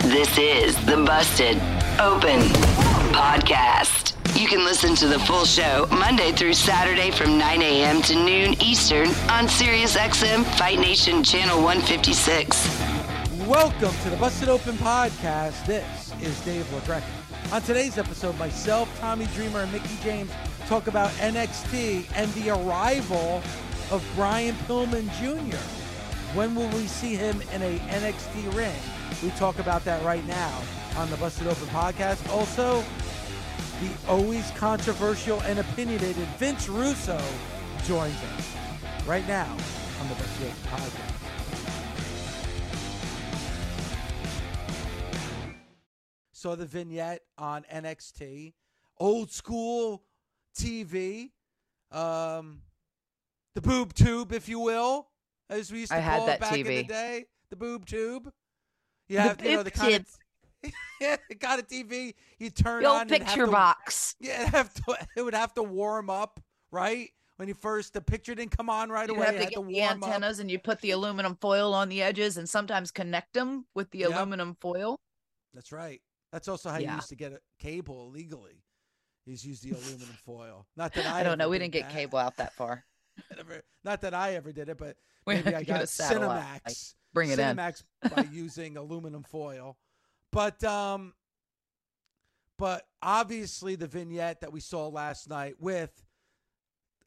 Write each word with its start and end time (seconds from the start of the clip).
This 0.00 0.36
is 0.38 0.74
the 0.86 0.96
Busted 0.96 1.58
Open 2.00 2.40
Podcast. 3.12 4.16
You 4.40 4.48
can 4.48 4.64
listen 4.64 4.94
to 4.96 5.06
the 5.06 5.18
full 5.20 5.44
show 5.44 5.86
Monday 5.92 6.32
through 6.32 6.54
Saturday 6.54 7.10
from 7.10 7.36
9 7.38 7.62
a.m. 7.62 8.00
to 8.02 8.14
noon 8.14 8.54
Eastern 8.60 9.08
on 9.28 9.46
SiriusXM 9.46 10.44
Fight 10.58 10.80
Nation 10.80 11.22
Channel 11.22 11.62
156. 11.62 12.66
Welcome 13.46 13.94
to 14.02 14.10
the 14.10 14.16
Busted 14.16 14.48
Open 14.48 14.74
Podcast. 14.76 15.66
This 15.66 16.12
is 16.22 16.40
Dave 16.40 16.64
LaGreca. 16.72 17.52
On 17.52 17.60
today's 17.60 17.98
episode, 17.98 18.36
myself, 18.38 18.88
Tommy 18.98 19.26
Dreamer, 19.34 19.60
and 19.60 19.72
Mickie 19.72 19.98
James 20.02 20.32
talk 20.66 20.86
about 20.86 21.10
NXT 21.12 22.08
and 22.16 22.32
the 22.32 22.50
arrival 22.50 23.42
of 23.90 24.04
Brian 24.16 24.54
Pillman 24.66 25.06
Jr. 25.20 25.58
When 26.36 26.54
will 26.54 26.68
we 26.70 26.86
see 26.86 27.14
him 27.14 27.40
in 27.52 27.62
a 27.62 27.78
NXT 27.78 28.54
ring? 28.56 28.72
We 29.22 29.30
talk 29.30 29.60
about 29.60 29.84
that 29.84 30.04
right 30.04 30.26
now 30.26 30.62
on 30.96 31.08
the 31.08 31.16
Busted 31.16 31.46
Open 31.46 31.68
podcast. 31.68 32.28
Also, 32.30 32.82
the 33.80 33.90
always 34.08 34.50
controversial 34.52 35.40
and 35.42 35.60
opinionated 35.60 36.26
Vince 36.38 36.68
Russo 36.68 37.20
joins 37.84 38.16
us 38.16 38.56
right 39.06 39.26
now 39.28 39.48
on 40.00 40.08
the 40.08 40.14
Busted 40.16 40.46
Open 40.48 40.62
podcast. 40.72 41.12
Saw 46.32 46.56
the 46.56 46.66
vignette 46.66 47.22
on 47.38 47.64
NXT, 47.72 48.54
old 48.98 49.30
school 49.30 50.02
TV, 50.58 51.30
um, 51.92 52.62
the 53.54 53.60
boob 53.60 53.94
tube, 53.94 54.32
if 54.32 54.48
you 54.48 54.58
will, 54.58 55.06
as 55.48 55.70
we 55.70 55.80
used 55.80 55.92
to 55.92 55.98
I 55.98 56.02
call 56.02 56.28
it 56.28 56.40
back 56.40 56.58
in 56.58 56.66
the 56.66 56.82
day. 56.82 57.26
The 57.50 57.56
boob 57.56 57.86
tube. 57.86 58.32
You 59.12 59.18
have, 59.18 59.44
you 59.44 59.56
know, 59.56 59.62
the 59.62 59.70
kind 59.70 59.94
of 59.96 60.06
yeah, 61.00 61.16
the 61.28 61.34
kind 61.34 61.60
of 61.60 61.66
TV 61.68 62.14
you 62.38 62.50
turn 62.50 62.82
The 62.82 62.88
on 62.88 63.00
old 63.02 63.10
have 63.10 63.20
picture 63.20 63.46
to- 63.46 63.52
box. 63.52 64.14
Yeah, 64.20 64.48
have 64.48 64.72
to, 64.74 64.96
it 65.16 65.22
would 65.22 65.34
have 65.34 65.52
to 65.54 65.62
warm 65.62 66.08
up, 66.08 66.40
right? 66.70 67.10
When 67.36 67.48
you 67.48 67.54
first, 67.54 67.92
the 67.94 68.00
picture 68.00 68.34
didn't 68.34 68.56
come 68.56 68.70
on 68.70 68.88
right 68.88 69.10
away. 69.10 69.18
You 69.18 69.22
away. 69.24 69.26
have 69.26 69.34
to 69.34 69.40
get 69.40 69.48
to 69.50 69.54
the 69.56 69.60
warm 69.80 70.02
up. 70.02 70.08
antennas 70.08 70.38
and 70.38 70.50
you 70.50 70.58
put 70.58 70.80
the 70.80 70.92
aluminum 70.92 71.36
foil 71.40 71.74
on 71.74 71.88
the 71.88 72.00
edges 72.02 72.36
and 72.38 72.48
sometimes 72.48 72.90
connect 72.90 73.34
them 73.34 73.66
with 73.74 73.90
the 73.90 73.98
Yep. 74.00 74.10
aluminum 74.10 74.56
foil. 74.60 74.96
That's 75.52 75.72
right. 75.72 76.00
That's 76.32 76.46
also 76.48 76.70
how 76.70 76.78
you 76.78 76.90
used 76.90 77.08
to 77.08 77.16
get 77.16 77.32
a 77.32 77.40
cable 77.58 78.06
illegally. 78.08 78.62
You 79.26 79.32
just 79.34 79.44
use 79.44 79.60
the 79.60 79.72
aluminum 79.72 80.16
foil. 80.24 80.66
Not 80.76 80.94
that 80.94 81.06
I, 81.06 81.20
I, 81.20 81.22
don't 81.22 81.36
know. 81.38 81.48
We 81.48 81.58
did 81.58 81.64
didn't 81.72 81.72
get 81.74 81.88
that. 81.88 81.92
cable 81.98 82.18
out 82.18 82.36
that 82.38 82.54
far. 82.54 82.84
Never- 83.36 83.62
Not 83.84 84.00
that 84.02 84.14
I 84.14 84.34
ever 84.36 84.52
did 84.52 84.68
it, 84.68 84.78
but 84.78 84.96
maybe 85.26 85.54
I 85.54 85.64
got 85.64 85.80
a 85.82 85.84
Cinemax. 85.86 86.94
Bring 87.12 87.30
it 87.30 87.38
in. 87.38 87.56
Cinemax 87.56 87.82
by 88.14 88.26
using 88.32 88.76
aluminum 88.76 89.22
foil. 89.22 89.76
But 90.30 90.62
um 90.64 91.14
but 92.58 92.86
obviously 93.02 93.74
the 93.74 93.86
vignette 93.86 94.40
that 94.40 94.52
we 94.52 94.60
saw 94.60 94.88
last 94.88 95.28
night 95.28 95.54
with 95.58 95.90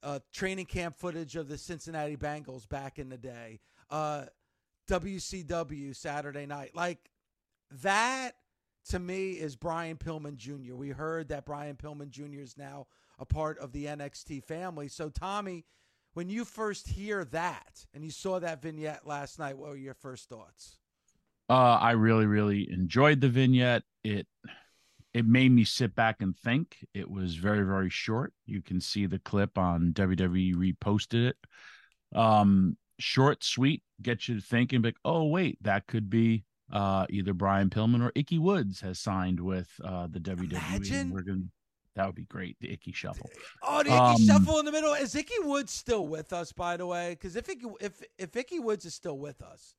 uh 0.04 0.20
training 0.34 0.66
camp 0.66 0.98
footage 0.98 1.36
of 1.36 1.48
the 1.48 1.58
Cincinnati 1.58 2.18
Bengals 2.18 2.68
back 2.68 3.00
in 3.00 3.10
the 3.10 3.18
day. 3.18 3.60
Uh 3.90 4.26
WCW 4.90 5.96
Saturday 5.96 6.46
night. 6.46 6.76
Like 6.76 7.10
that 7.84 8.32
to 8.90 9.00
me 9.00 9.32
is 9.32 9.56
Brian 9.56 9.98
Pillman 9.98 10.36
Jr. 10.36 10.76
We 10.76 10.90
heard 10.90 11.30
that 11.30 11.46
Brian 11.46 11.76
Pillman 11.76 12.10
Jr. 12.10 12.42
is 12.42 12.58
now 12.58 12.88
a 13.18 13.26
part 13.26 13.58
of 13.60 13.72
the 13.72 13.86
NXT 13.86 14.44
family. 14.44 14.88
So 14.88 15.10
Tommy, 15.10 15.66
when 16.16 16.30
you 16.30 16.46
first 16.46 16.88
hear 16.88 17.26
that 17.26 17.86
and 17.94 18.04
you 18.04 18.10
saw 18.10 18.40
that 18.40 18.62
vignette 18.62 19.06
last 19.06 19.38
night, 19.38 19.58
what 19.58 19.70
were 19.70 19.76
your 19.76 19.94
first 19.94 20.30
thoughts? 20.30 20.80
Uh, 21.50 21.78
I 21.80 21.92
really, 21.92 22.26
really 22.26 22.72
enjoyed 22.72 23.22
the 23.22 23.30
vignette. 23.30 23.84
It 24.04 24.26
it 25.14 25.26
made 25.26 25.52
me 25.52 25.64
sit 25.64 25.94
back 25.94 26.22
and 26.22 26.36
think. 26.36 26.78
It 26.94 27.10
was 27.10 27.36
very, 27.36 27.64
very 27.64 27.90
short. 27.90 28.34
You 28.46 28.62
can 28.62 28.82
see 28.82 29.06
the 29.06 29.20
clip 29.20 29.58
on 29.58 29.94
WWE 29.94 30.56
reposted 30.56 31.30
it. 31.30 31.38
Um, 32.18 32.78
short, 32.98 33.44
sweet, 33.44 33.84
get 34.02 34.28
you 34.28 34.40
thinking, 34.40 34.82
like, 34.82 34.98
oh 35.06 35.26
wait, 35.26 35.62
that 35.62 35.86
could 35.86 36.10
be 36.10 36.46
uh 36.72 37.06
either 37.12 37.34
Brian 37.34 37.70
Pillman 37.70 38.02
or 38.02 38.12
Ickey 38.16 38.40
Woods 38.40 38.82
has 38.82 39.00
signed 39.00 39.40
with 39.40 39.70
uh 39.84 40.08
the 40.10 40.20
WWE. 40.20 40.52
Imagine. 40.54 41.12
We're 41.12 41.22
gonna 41.22 41.44
that 41.96 42.06
would 42.06 42.16
be 42.16 42.26
great. 42.26 42.58
The 42.60 42.72
Ickey 42.74 42.92
Shuffle. 42.92 43.30
Oh, 43.64 43.84
the 43.84 43.90
Ickey 43.90 43.98
Um, 44.00 44.26
Shuffle 44.26 44.60
in 44.60 44.66
the 44.66 44.72
middle. 44.72 44.94
Is 44.94 45.16
Ickey 45.16 45.40
Woods 45.42 45.72
still 45.72 46.08
with 46.08 46.34
us, 46.34 46.52
by 46.52 46.78
the 46.78 46.86
way? 46.86 47.12
Because 47.12 47.36
if 47.36 47.48
Ickey, 47.50 47.68
if 47.82 48.02
if 48.18 48.36
Ickey 48.36 48.60
Woods 48.60 48.86
is 48.86 48.94
still 48.94 49.18
with 49.18 49.42
us, 49.42 49.76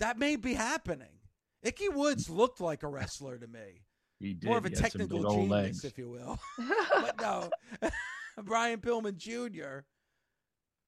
that 0.00 0.18
may 0.18 0.36
be 0.36 0.54
happening. 0.54 1.20
Ickey 1.62 1.88
Woods 1.88 2.30
looked 2.30 2.60
like 2.60 2.82
a 2.82 2.88
wrestler 2.88 3.38
to 3.38 3.46
me. 3.46 3.82
He 4.20 4.34
did. 4.34 4.48
More 4.48 4.58
of 4.58 4.64
a 4.64 4.68
He 4.70 4.74
had 4.74 4.90
some 4.90 5.00
technical 5.02 5.30
genius, 5.30 5.48
legs. 5.50 5.84
if 5.84 5.96
you 5.96 6.08
will. 6.10 6.40
but 6.92 7.20
no, 7.20 7.50
Brian 8.42 8.80
Pillman 8.80 9.16
Jr. 9.16 9.84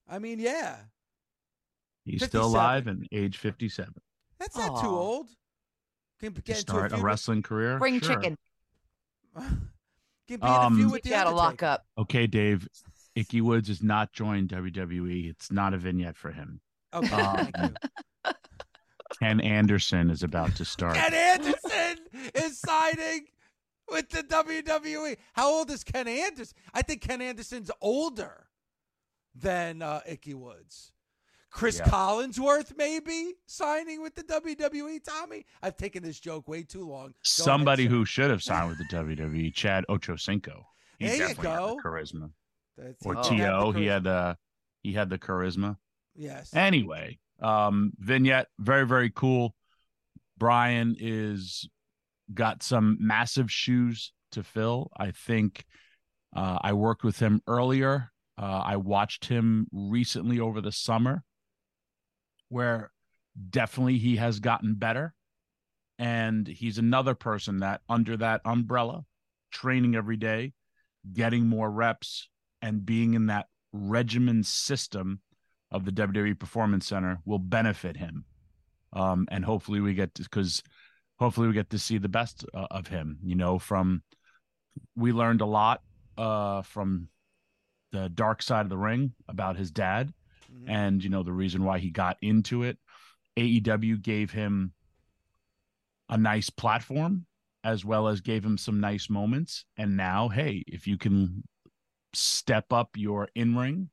I 0.09 0.19
mean, 0.19 0.41
yeah, 0.41 0.79
He's 2.05 2.21
57. 2.23 2.29
still 2.29 2.47
alive 2.47 2.89
and 2.89 3.07
age 3.13 3.37
fifty-seven. 3.37 3.95
that's 4.41 4.57
not 4.57 4.81
too 4.83 4.89
old. 4.89 5.29
Can 6.19 6.35
To 6.35 6.43
get 6.43 6.59
into 6.59 6.73
start 6.73 6.91
a 6.91 6.97
feud 6.97 7.05
wrestling 7.05 7.43
career. 7.43 7.79
Bring 7.79 8.01
Sure. 8.01 8.17
chicken. 8.21 8.37
With, 10.31 10.41
can 10.41 10.41
be 10.41 10.47
in 10.47 10.53
a 10.53 10.67
Um, 10.67 10.77
feud 10.77 10.93
with 10.93 11.05
You 11.07 11.11
the 11.11 11.17
got 11.17 11.25
to 11.25 11.31
lock 11.31 11.63
up. 11.63 11.87
Okay, 11.99 12.27
Dave. 12.27 12.69
Ickey 13.17 13.41
Woods 13.41 13.69
has 13.69 13.83
not 13.83 14.13
joined 14.13 14.49
WWE. 14.51 15.29
It's 15.29 15.51
not 15.51 15.75
a 15.75 15.79
vignette 15.79 16.17
for 16.17 16.31
him. 16.31 16.61
Okay, 16.95 17.11
Um, 17.15 17.37
thank 17.37 17.57
you. 18.25 18.33
Ken 19.21 19.41
Anderson 19.41 20.09
is 20.11 20.23
about 20.23 20.55
to 20.57 20.65
start. 20.65 20.95
Ken 20.97 21.13
Anderson 21.13 21.99
is 22.35 22.59
signing 22.61 23.27
with 23.91 24.09
the 24.11 24.23
WWE. 24.23 25.17
How 25.33 25.51
old 25.51 25.71
is 25.71 25.83
Ken 25.85 26.07
Anderson? 26.07 26.57
I 26.73 26.83
think 26.83 27.03
Ken 27.03 27.21
Anderson's 27.21 27.71
older 27.81 28.47
than 29.35 29.83
uh, 29.83 30.01
Ickey 30.07 30.35
Woods. 30.35 30.93
Chris 31.51 31.79
Yeah. 31.79 31.87
Collinsworth 31.91 32.77
maybe 32.77 33.35
signing 33.47 34.03
with 34.03 34.15
the 34.15 34.23
WWE. 34.23 35.03
Tommy, 35.05 35.45
I've 35.63 35.77
taken 35.77 36.03
this 36.03 36.21
joke 36.21 36.47
way 36.49 36.63
too 36.63 36.89
long. 36.89 37.09
Go 37.09 37.15
Somebody 37.23 37.85
sir. 37.85 37.91
who 37.91 38.05
should 38.05 38.31
have 38.31 38.43
signed 38.51 38.69
with 38.71 38.79
the 38.79 38.85
WWE, 38.97 39.53
Chad 39.55 39.85
Ochocinco. 39.89 40.63
He 40.99 41.07
There 41.09 41.29
you 41.29 41.35
go. 41.35 41.77
the 41.83 41.89
charisma. 41.89 42.31
That's- 42.77 42.97
Or 43.05 43.15
have 43.17 43.25
To, 43.29 43.73
he 43.73 43.87
had 43.87 44.05
the 44.05 44.37
he 44.83 44.93
had 44.93 45.11
the 45.11 45.19
charisma. 45.19 45.77
yes. 46.15 46.55
Anyway, 46.55 47.19
um, 47.41 47.93
vignette, 47.99 48.47
very 48.59 48.87
very 48.87 49.11
cool. 49.11 49.55
Brian 50.39 50.97
is 50.99 51.69
got 52.33 52.63
some 52.63 52.97
massive 53.01 53.51
shoes 53.51 54.13
to 54.33 54.43
fill. 54.43 54.91
I 54.97 55.11
think 55.11 55.65
uh, 56.35 56.59
I 56.63 56.73
worked 56.75 57.03
with 57.05 57.19
him 57.19 57.43
earlier. 57.47 58.13
Uh, 58.39 58.63
I 58.65 58.77
watched 58.77 59.27
him 59.27 59.67
recently 59.73 60.39
over 60.41 60.61
the 60.63 60.73
summer, 60.73 61.25
where 62.51 62.93
definitely 63.49 63.97
he 63.97 64.17
has 64.17 64.39
gotten 64.41 64.75
better, 64.75 65.15
and 65.99 66.47
he's 66.47 66.77
another 66.77 67.15
person 67.15 67.61
that 67.61 67.81
under 67.89 68.17
that 68.19 68.43
umbrella, 68.45 69.05
training 69.51 69.95
every 69.95 70.19
day, 70.19 70.53
getting 71.13 71.47
more 71.47 71.71
reps, 71.71 72.29
and 72.61 72.85
being 72.85 73.15
in 73.15 73.27
that 73.27 73.47
regimen 73.73 74.43
system 74.45 75.21
of 75.71 75.85
the 75.85 75.93
WWE 75.93 76.39
Performance 76.39 76.87
Center 76.87 77.21
will 77.25 77.39
benefit 77.39 77.97
him. 77.97 78.25
um, 78.93 79.27
and 79.31 79.45
hopefully 79.45 79.81
we 79.81 79.95
get 79.95 80.13
because 80.15 80.63
hopefully 81.19 81.47
we 81.49 81.55
get 81.55 81.71
to 81.71 81.79
see 81.79 81.99
the 81.99 82.09
best 82.09 82.45
uh, 82.55 82.67
of 82.71 82.89
him. 82.89 83.19
You 83.23 83.37
know, 83.37 83.59
from 83.59 84.03
we 84.97 85.13
learned 85.13 85.41
a 85.41 85.47
lot 85.47 85.83
uh, 86.19 86.63
from 86.63 87.09
the 87.93 88.09
dark 88.09 88.43
side 88.43 88.67
of 88.67 88.71
the 88.71 88.79
ring 88.79 89.13
about 89.29 89.57
his 89.57 89.71
dad, 89.71 90.13
Mhm. 90.61 90.69
and 90.69 91.05
you 91.05 91.11
know 91.11 91.23
the 91.23 91.33
reason 91.33 91.65
why 91.65 91.79
he 91.79 91.91
got 91.91 92.17
into 92.21 92.63
it. 92.63 92.79
AEW 93.37 93.97
gave 93.97 94.31
him 94.31 94.73
a 96.09 96.17
nice 96.19 96.51
platform 96.51 97.27
as 97.63 97.85
well 97.85 98.09
as 98.09 98.21
gave 98.21 98.45
him 98.45 98.59
some 98.59 98.81
nice 98.81 99.09
moments. 99.11 99.65
And 99.77 99.97
now, 99.97 100.29
hey, 100.29 100.65
if 100.67 100.87
you 100.87 100.97
can 100.97 101.45
step 102.13 102.73
up 102.73 102.97
your 102.97 103.29
in 103.35 103.57
ring 103.57 103.91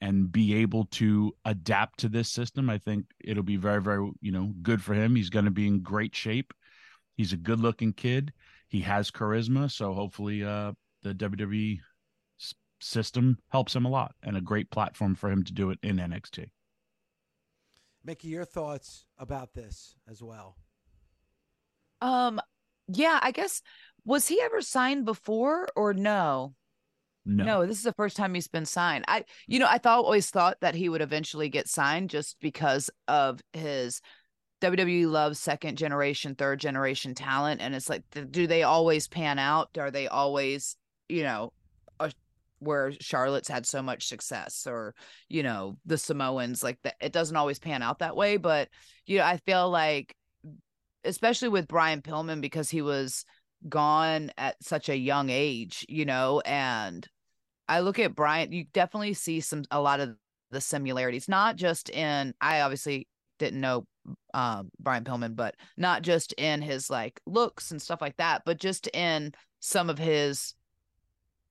and 0.00 0.30
be 0.30 0.54
able 0.54 0.84
to 0.86 1.34
adapt 1.44 1.98
to 2.00 2.08
this 2.08 2.30
system, 2.30 2.70
I 2.70 2.78
think 2.78 3.06
it'll 3.22 3.42
be 3.42 3.56
very, 3.56 3.82
very, 3.82 4.10
you 4.20 4.32
know, 4.32 4.52
good 4.62 4.82
for 4.82 4.94
him. 4.94 5.16
He's 5.16 5.30
going 5.30 5.44
to 5.46 5.50
be 5.50 5.66
in 5.66 5.82
great 5.82 6.14
shape. 6.14 6.52
He's 7.16 7.32
a 7.32 7.36
good 7.36 7.60
looking 7.60 7.92
kid. 7.92 8.32
He 8.68 8.80
has 8.82 9.10
charisma. 9.10 9.70
So 9.70 9.92
hopefully, 9.92 10.44
uh, 10.44 10.72
the 11.02 11.14
WWE 11.14 11.80
system 12.80 13.38
helps 13.48 13.74
him 13.74 13.84
a 13.84 13.90
lot 13.90 14.14
and 14.22 14.36
a 14.36 14.40
great 14.40 14.70
platform 14.70 15.14
for 15.14 15.30
him 15.30 15.42
to 15.44 15.52
do 15.52 15.70
it 15.70 15.78
in 15.82 15.96
NXT. 15.96 16.50
Mickie, 18.04 18.28
your 18.28 18.44
thoughts 18.44 19.06
about 19.18 19.54
this 19.54 19.96
as 20.08 20.22
well? 20.22 20.56
Um, 22.00 22.40
yeah, 22.88 23.18
I 23.22 23.32
guess 23.32 23.62
was 24.04 24.28
he 24.28 24.40
ever 24.40 24.60
signed 24.60 25.04
before 25.04 25.68
or 25.74 25.92
no? 25.92 26.54
No. 27.28 27.44
No, 27.44 27.66
this 27.66 27.78
is 27.78 27.82
the 27.82 27.92
first 27.92 28.16
time 28.16 28.34
he's 28.34 28.46
been 28.46 28.66
signed. 28.66 29.04
I, 29.08 29.24
you 29.48 29.58
know, 29.58 29.66
I 29.68 29.78
thought 29.78 30.04
always 30.04 30.30
thought 30.30 30.58
that 30.60 30.76
he 30.76 30.88
would 30.88 31.02
eventually 31.02 31.48
get 31.48 31.68
signed 31.68 32.10
just 32.10 32.36
because 32.40 32.88
of 33.08 33.40
his 33.52 34.00
WWE 34.60 35.10
loves 35.10 35.40
second 35.40 35.76
generation, 35.76 36.36
third 36.36 36.60
generation 36.60 37.16
talent, 37.16 37.60
and 37.60 37.74
it's 37.74 37.90
like, 37.90 38.04
th- 38.12 38.30
do 38.30 38.46
they 38.46 38.62
always 38.62 39.08
pan 39.08 39.40
out? 39.40 39.76
Are 39.76 39.90
they 39.90 40.06
always, 40.06 40.76
you 41.08 41.24
know, 41.24 41.52
a, 41.52 41.55
where 42.58 42.92
Charlotte's 43.00 43.48
had 43.48 43.66
so 43.66 43.82
much 43.82 44.08
success, 44.08 44.66
or 44.66 44.94
you 45.28 45.42
know, 45.42 45.76
the 45.84 45.98
Samoans? 45.98 46.62
Like 46.62 46.78
that, 46.82 46.96
it 47.00 47.12
doesn't 47.12 47.36
always 47.36 47.58
pan 47.58 47.82
out 47.82 48.00
that 48.00 48.16
way. 48.16 48.36
But 48.36 48.68
you 49.06 49.18
know, 49.18 49.24
I 49.24 49.38
feel 49.38 49.70
like, 49.70 50.14
especially 51.04 51.48
with 51.48 51.68
Brian 51.68 52.02
Pillman, 52.02 52.40
because 52.40 52.70
he 52.70 52.82
was 52.82 53.24
gone 53.68 54.30
at 54.36 54.62
such 54.62 54.88
a 54.88 54.96
young 54.96 55.30
age, 55.30 55.84
you 55.88 56.04
know, 56.04 56.40
and 56.44 57.06
I 57.68 57.80
look 57.80 57.98
at 57.98 58.14
Brian, 58.14 58.52
you 58.52 58.64
definitely 58.72 59.14
see 59.14 59.40
some 59.40 59.64
a 59.70 59.80
lot 59.80 60.00
of 60.00 60.16
the 60.50 60.60
similarities, 60.60 61.28
not 61.28 61.56
just 61.56 61.90
in 61.90 62.34
I 62.40 62.60
obviously 62.60 63.08
didn't 63.38 63.60
know 63.60 63.86
um 64.34 64.70
Brian 64.78 65.04
Pillman, 65.04 65.34
but 65.34 65.56
not 65.76 66.02
just 66.02 66.32
in 66.34 66.62
his 66.62 66.88
like 66.90 67.20
looks 67.26 67.70
and 67.70 67.82
stuff 67.82 68.00
like 68.00 68.16
that, 68.18 68.42
but 68.44 68.58
just 68.58 68.88
in 68.94 69.32
some 69.60 69.90
of 69.90 69.98
his 69.98 70.54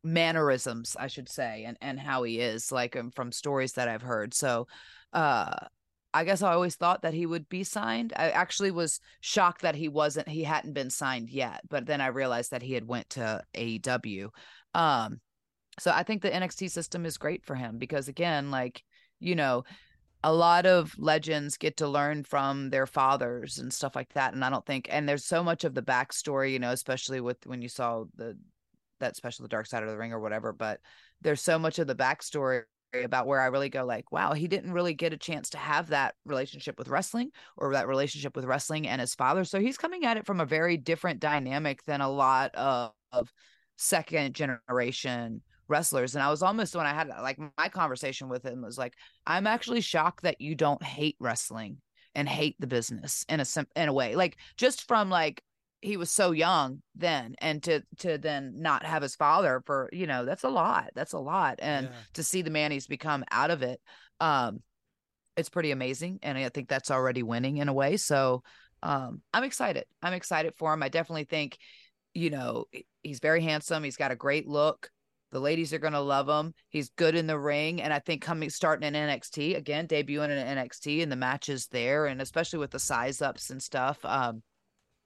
mannerisms, 0.05 0.95
I 0.97 1.07
should 1.07 1.27
say, 1.27 1.65
and 1.65 1.77
and 1.81 1.99
how 1.99 2.23
he 2.23 2.39
is 2.39 2.71
like 2.71 2.95
um, 2.95 3.11
from 3.11 3.31
stories 3.31 3.73
that 3.73 3.89
I've 3.89 4.03
heard. 4.03 4.33
So 4.33 4.67
uh 5.13 5.55
I 6.13 6.23
guess 6.23 6.41
I 6.41 6.53
always 6.53 6.75
thought 6.75 7.01
that 7.01 7.13
he 7.13 7.25
would 7.25 7.49
be 7.49 7.65
signed. 7.65 8.13
I 8.15 8.29
actually 8.29 8.71
was 8.71 9.01
shocked 9.19 9.63
that 9.63 9.75
he 9.75 9.89
wasn't 9.89 10.29
he 10.29 10.43
hadn't 10.43 10.73
been 10.73 10.89
signed 10.89 11.29
yet, 11.29 11.61
but 11.69 11.85
then 11.87 11.99
I 12.01 12.07
realized 12.07 12.51
that 12.51 12.61
he 12.61 12.73
had 12.73 12.87
went 12.87 13.09
to 13.11 13.43
AEW. 13.55 14.29
Um 14.73 15.19
so 15.79 15.91
I 15.91 16.03
think 16.03 16.21
the 16.21 16.31
NXT 16.31 16.71
system 16.71 17.05
is 17.05 17.17
great 17.17 17.45
for 17.45 17.55
him 17.55 17.77
because 17.77 18.07
again, 18.07 18.49
like, 18.49 18.83
you 19.19 19.35
know, 19.35 19.65
a 20.23 20.33
lot 20.33 20.65
of 20.65 20.93
legends 20.97 21.57
get 21.57 21.77
to 21.77 21.87
learn 21.87 22.23
from 22.23 22.69
their 22.69 22.87
fathers 22.87 23.59
and 23.59 23.73
stuff 23.73 23.95
like 23.95 24.13
that. 24.13 24.33
And 24.33 24.45
I 24.45 24.49
don't 24.49 24.65
think 24.65 24.87
and 24.89 25.09
there's 25.09 25.25
so 25.25 25.43
much 25.43 25.63
of 25.63 25.73
the 25.73 25.81
backstory, 25.81 26.53
you 26.53 26.59
know, 26.59 26.71
especially 26.71 27.21
with 27.21 27.45
when 27.45 27.61
you 27.61 27.69
saw 27.69 28.05
the 28.15 28.37
that 28.99 29.15
special 29.15 29.43
the 29.43 29.49
dark 29.49 29.67
side 29.67 29.83
of 29.83 29.89
the 29.89 29.97
ring 29.97 30.13
or 30.13 30.19
whatever, 30.19 30.53
but 30.53 30.79
there's 31.21 31.41
so 31.41 31.59
much 31.59 31.79
of 31.79 31.87
the 31.87 31.95
backstory 31.95 32.63
about 32.93 33.27
where 33.27 33.41
I 33.41 33.47
really 33.47 33.69
go 33.69 33.83
like, 33.85 34.11
wow, 34.11 34.33
he 34.33 34.47
didn't 34.47 34.71
really 34.71 34.93
get 34.93 35.13
a 35.13 35.17
chance 35.17 35.49
to 35.51 35.57
have 35.57 35.89
that 35.89 36.15
relationship 36.25 36.77
with 36.77 36.87
wrestling 36.87 37.31
or 37.57 37.73
that 37.73 37.87
relationship 37.87 38.35
with 38.35 38.45
wrestling 38.45 38.87
and 38.87 39.01
his 39.01 39.15
father. 39.15 39.43
So 39.43 39.59
he's 39.59 39.77
coming 39.77 40.05
at 40.05 40.17
it 40.17 40.25
from 40.25 40.39
a 40.39 40.45
very 40.45 40.77
different 40.77 41.19
dynamic 41.19 41.83
than 41.83 42.01
a 42.01 42.09
lot 42.09 42.55
of, 42.55 42.91
of 43.11 43.31
second 43.77 44.33
generation 44.35 45.41
wrestlers. 45.67 46.15
And 46.15 46.23
I 46.23 46.29
was 46.29 46.41
almost 46.41 46.75
when 46.75 46.85
I 46.85 46.93
had 46.93 47.07
like 47.07 47.39
my 47.57 47.69
conversation 47.69 48.29
with 48.29 48.45
him 48.45 48.61
was 48.61 48.77
like, 48.77 48.93
I'm 49.25 49.47
actually 49.47 49.81
shocked 49.81 50.23
that 50.23 50.39
you 50.39 50.55
don't 50.55 50.83
hate 50.83 51.17
wrestling 51.19 51.77
and 52.13 52.29
hate 52.29 52.55
the 52.59 52.67
business 52.67 53.25
in 53.27 53.39
a 53.39 53.45
in 53.75 53.89
a 53.89 53.93
way. 53.93 54.15
Like 54.15 54.37
just 54.57 54.87
from 54.87 55.09
like 55.09 55.41
he 55.85 55.97
was 55.97 56.09
so 56.11 56.31
young 56.31 56.81
then 56.95 57.35
and 57.37 57.61
to 57.61 57.81
to 57.99 58.17
then 58.17 58.53
not 58.57 58.83
have 58.83 59.03
his 59.03 59.15
father 59.15 59.61
for 59.65 59.87
you 59.93 60.07
know 60.07 60.25
that's 60.25 60.43
a 60.43 60.49
lot 60.49 60.89
that's 60.95 61.13
a 61.13 61.19
lot 61.19 61.59
and 61.59 61.85
Yeah. 61.85 61.91
to 62.15 62.23
see 62.23 62.41
the 62.41 62.49
man 62.49 62.71
he's 62.71 62.87
become 62.87 63.23
out 63.31 63.51
of 63.51 63.61
it 63.61 63.79
um 64.19 64.61
it's 65.37 65.49
pretty 65.49 65.71
amazing 65.71 66.19
and 66.23 66.37
i 66.37 66.49
think 66.49 66.67
that's 66.67 66.89
already 66.89 67.21
winning 67.21 67.57
in 67.57 67.69
a 67.69 67.73
way 67.73 67.97
so 67.97 68.41
um 68.81 69.21
i'm 69.33 69.43
excited 69.43 69.85
i'm 70.01 70.13
excited 70.13 70.53
for 70.57 70.73
him 70.73 70.81
i 70.81 70.89
definitely 70.89 71.25
think 71.25 71.57
you 72.15 72.31
know 72.31 72.65
he's 73.03 73.19
very 73.19 73.41
handsome 73.43 73.83
he's 73.83 73.97
got 73.97 74.11
a 74.11 74.15
great 74.15 74.47
look 74.47 74.89
the 75.31 75.39
ladies 75.39 75.71
are 75.73 75.79
going 75.79 75.93
to 75.93 75.99
love 75.99 76.27
him 76.29 76.53
he's 76.69 76.89
good 76.97 77.13
in 77.15 77.27
the 77.27 77.37
ring 77.37 77.81
and 77.81 77.93
i 77.93 77.99
think 77.99 78.21
coming 78.23 78.49
starting 78.49 78.87
in 78.87 78.93
nxt 79.09 79.55
again 79.55 79.87
debuting 79.87 80.29
in 80.31 80.57
nxt 80.57 81.03
and 81.03 81.11
the 81.11 81.15
matches 81.15 81.67
there 81.67 82.07
and 82.07 82.21
especially 82.21 82.59
with 82.59 82.71
the 82.71 82.79
size 82.79 83.21
ups 83.21 83.51
and 83.51 83.61
stuff 83.61 83.99
um 84.05 84.41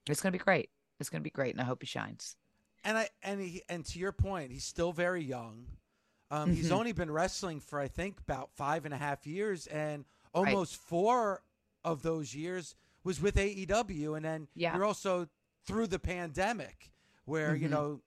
it's 0.07 0.21
going 0.21 0.31
to 0.31 0.37
be 0.37 0.43
great 0.43 0.69
it's 0.99 1.09
going 1.09 1.21
to 1.21 1.23
be 1.23 1.29
great 1.29 1.53
and 1.53 1.61
i 1.61 1.63
hope 1.63 1.81
he 1.81 1.87
shines 1.87 2.35
And 2.83 2.97
I 2.97 3.09
and 3.21 3.41
he 3.41 3.61
and 3.67 3.83
to 3.87 3.99
your 3.99 4.13
point, 4.13 4.51
he's 4.51 4.63
still 4.63 4.93
very 4.93 5.21
young. 5.21 5.67
Um, 6.31 6.53
He's 6.53 6.69
Mhm. 6.69 6.77
only 6.79 6.91
been 6.93 7.11
wrestling 7.11 7.59
for 7.59 7.77
I 7.77 7.89
think 7.89 8.19
about 8.21 8.51
five 8.53 8.85
and 8.85 8.93
a 8.93 8.97
half 8.97 9.27
years, 9.27 9.67
and 9.67 10.05
almost 10.33 10.77
four 10.77 11.43
of 11.83 12.03
those 12.03 12.33
years 12.33 12.75
was 13.03 13.19
with 13.19 13.35
AEW. 13.35 14.15
And 14.15 14.23
then 14.23 14.47
Yeah. 14.55 14.75
you're 14.75 14.85
also 14.85 15.27
through 15.65 15.87
the 15.87 15.99
pandemic, 15.99 16.93
where 17.25 17.53
you 17.53 17.67
Mhm. 17.67 17.71
know 17.71 18.01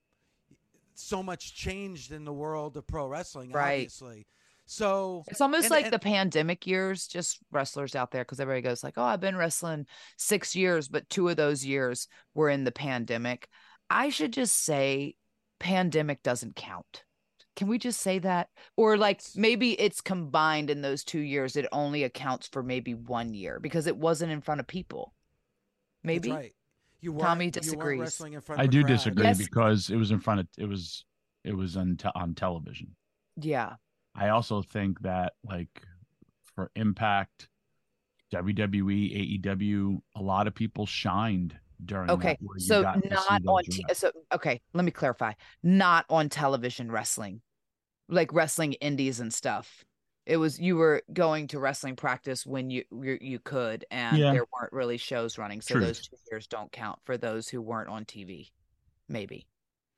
so 0.94 1.22
much 1.22 1.54
changed 1.54 2.10
in 2.12 2.24
the 2.24 2.32
world 2.32 2.76
of 2.76 2.86
pro 2.86 3.06
wrestling. 3.06 3.52
Right. 3.52 3.80
Obviously, 3.86 4.26
so 4.66 5.24
It's 5.28 5.40
almost 5.40 5.64
and- 5.64 5.70
like 5.72 5.84
and- 5.86 5.92
the 5.92 5.98
pandemic 5.98 6.66
years, 6.66 7.06
just 7.06 7.38
wrestlers 7.50 7.94
out 7.94 8.10
there, 8.10 8.22
because 8.24 8.40
everybody 8.40 8.62
goes 8.62 8.82
like, 8.84 8.94
"Oh, 8.96 9.02
I've 9.04 9.20
been 9.20 9.36
wrestling 9.36 9.86
six 10.16 10.54
years, 10.56 10.88
but 10.88 11.08
two 11.10 11.28
of 11.28 11.36
those 11.36 11.64
years 11.64 12.08
were 12.34 12.48
in 12.50 12.64
the 12.64 12.72
pandemic." 12.72 13.48
I 13.90 14.08
should 14.08 14.32
just 14.32 14.56
say, 14.64 15.16
pandemic 15.58 16.22
doesn't 16.22 16.56
count. 16.56 17.04
Can 17.54 17.68
we 17.68 17.78
just 17.78 18.00
say 18.00 18.18
that? 18.20 18.48
Or 18.76 18.96
like 18.96 19.20
maybe 19.36 19.78
it's 19.78 20.00
combined 20.00 20.70
in 20.70 20.80
those 20.80 21.04
two 21.04 21.20
years. 21.20 21.54
It 21.56 21.66
only 21.70 22.02
accounts 22.04 22.48
for 22.48 22.62
maybe 22.62 22.94
one 22.94 23.34
year 23.34 23.60
because 23.60 23.86
it 23.86 23.96
wasn't 23.96 24.32
in 24.32 24.40
front 24.40 24.60
of 24.60 24.66
people. 24.66 25.12
Maybe. 26.02 26.30
That's 26.30 26.40
right. 26.40 26.54
You 27.02 27.12
Tommy 27.18 27.44
weren't- 27.46 27.56
you 27.56 27.60
disagrees. 27.60 28.00
wrestling 28.00 28.32
in 28.32 28.40
front 28.40 28.60
I 28.60 28.64
of 28.64 28.68
a 28.68 28.72
do 28.72 28.80
crowd. 28.82 28.88
disagree 28.88 29.24
Yes. 29.24 29.38
because 29.38 29.90
it 29.90 29.96
was 29.96 30.10
in 30.10 30.20
front 30.20 30.40
of 30.40 30.48
it 30.56 30.64
was 30.64 31.04
it 31.44 31.52
was 31.52 31.76
on 31.76 31.96
te- 31.98 32.08
on 32.14 32.34
television. 32.34 32.96
Yeah. 33.36 33.74
I 34.14 34.28
also 34.28 34.62
think 34.62 35.00
that 35.00 35.32
like 35.44 35.82
for 36.54 36.70
Impact, 36.76 37.48
WWE, 38.32 39.42
AEW, 39.42 40.00
a 40.16 40.22
lot 40.22 40.46
of 40.46 40.54
people 40.54 40.86
shined 40.86 41.56
during. 41.84 42.10
Okay. 42.10 42.38
So 42.58 42.82
got 42.82 43.02
to 43.02 43.08
see 43.08 43.14
not 43.14 43.42
on. 43.46 43.64
T- 43.64 43.84
so 43.92 44.10
okay, 44.32 44.60
let 44.72 44.84
me 44.84 44.90
clarify. 44.90 45.32
Not 45.62 46.04
on 46.08 46.28
television 46.28 46.90
wrestling, 46.90 47.40
like 48.08 48.32
wrestling 48.32 48.74
indies 48.74 49.20
and 49.20 49.32
stuff. 49.32 49.84
It 50.24 50.36
was 50.36 50.60
you 50.60 50.76
were 50.76 51.02
going 51.12 51.48
to 51.48 51.58
wrestling 51.58 51.96
practice 51.96 52.46
when 52.46 52.70
you 52.70 52.84
you, 52.92 53.18
you 53.20 53.38
could, 53.40 53.84
and 53.90 54.16
Yeah. 54.16 54.32
there 54.32 54.44
weren't 54.52 54.72
really 54.72 54.96
shows 54.96 55.36
running. 55.36 55.60
So 55.60 55.74
Truth. 55.74 55.86
those 55.86 56.00
two 56.08 56.16
years 56.30 56.46
don't 56.46 56.70
count 56.70 57.00
for 57.04 57.16
those 57.16 57.48
who 57.48 57.60
weren't 57.60 57.88
on 57.88 58.04
TV. 58.04 58.50
Maybe, 59.08 59.46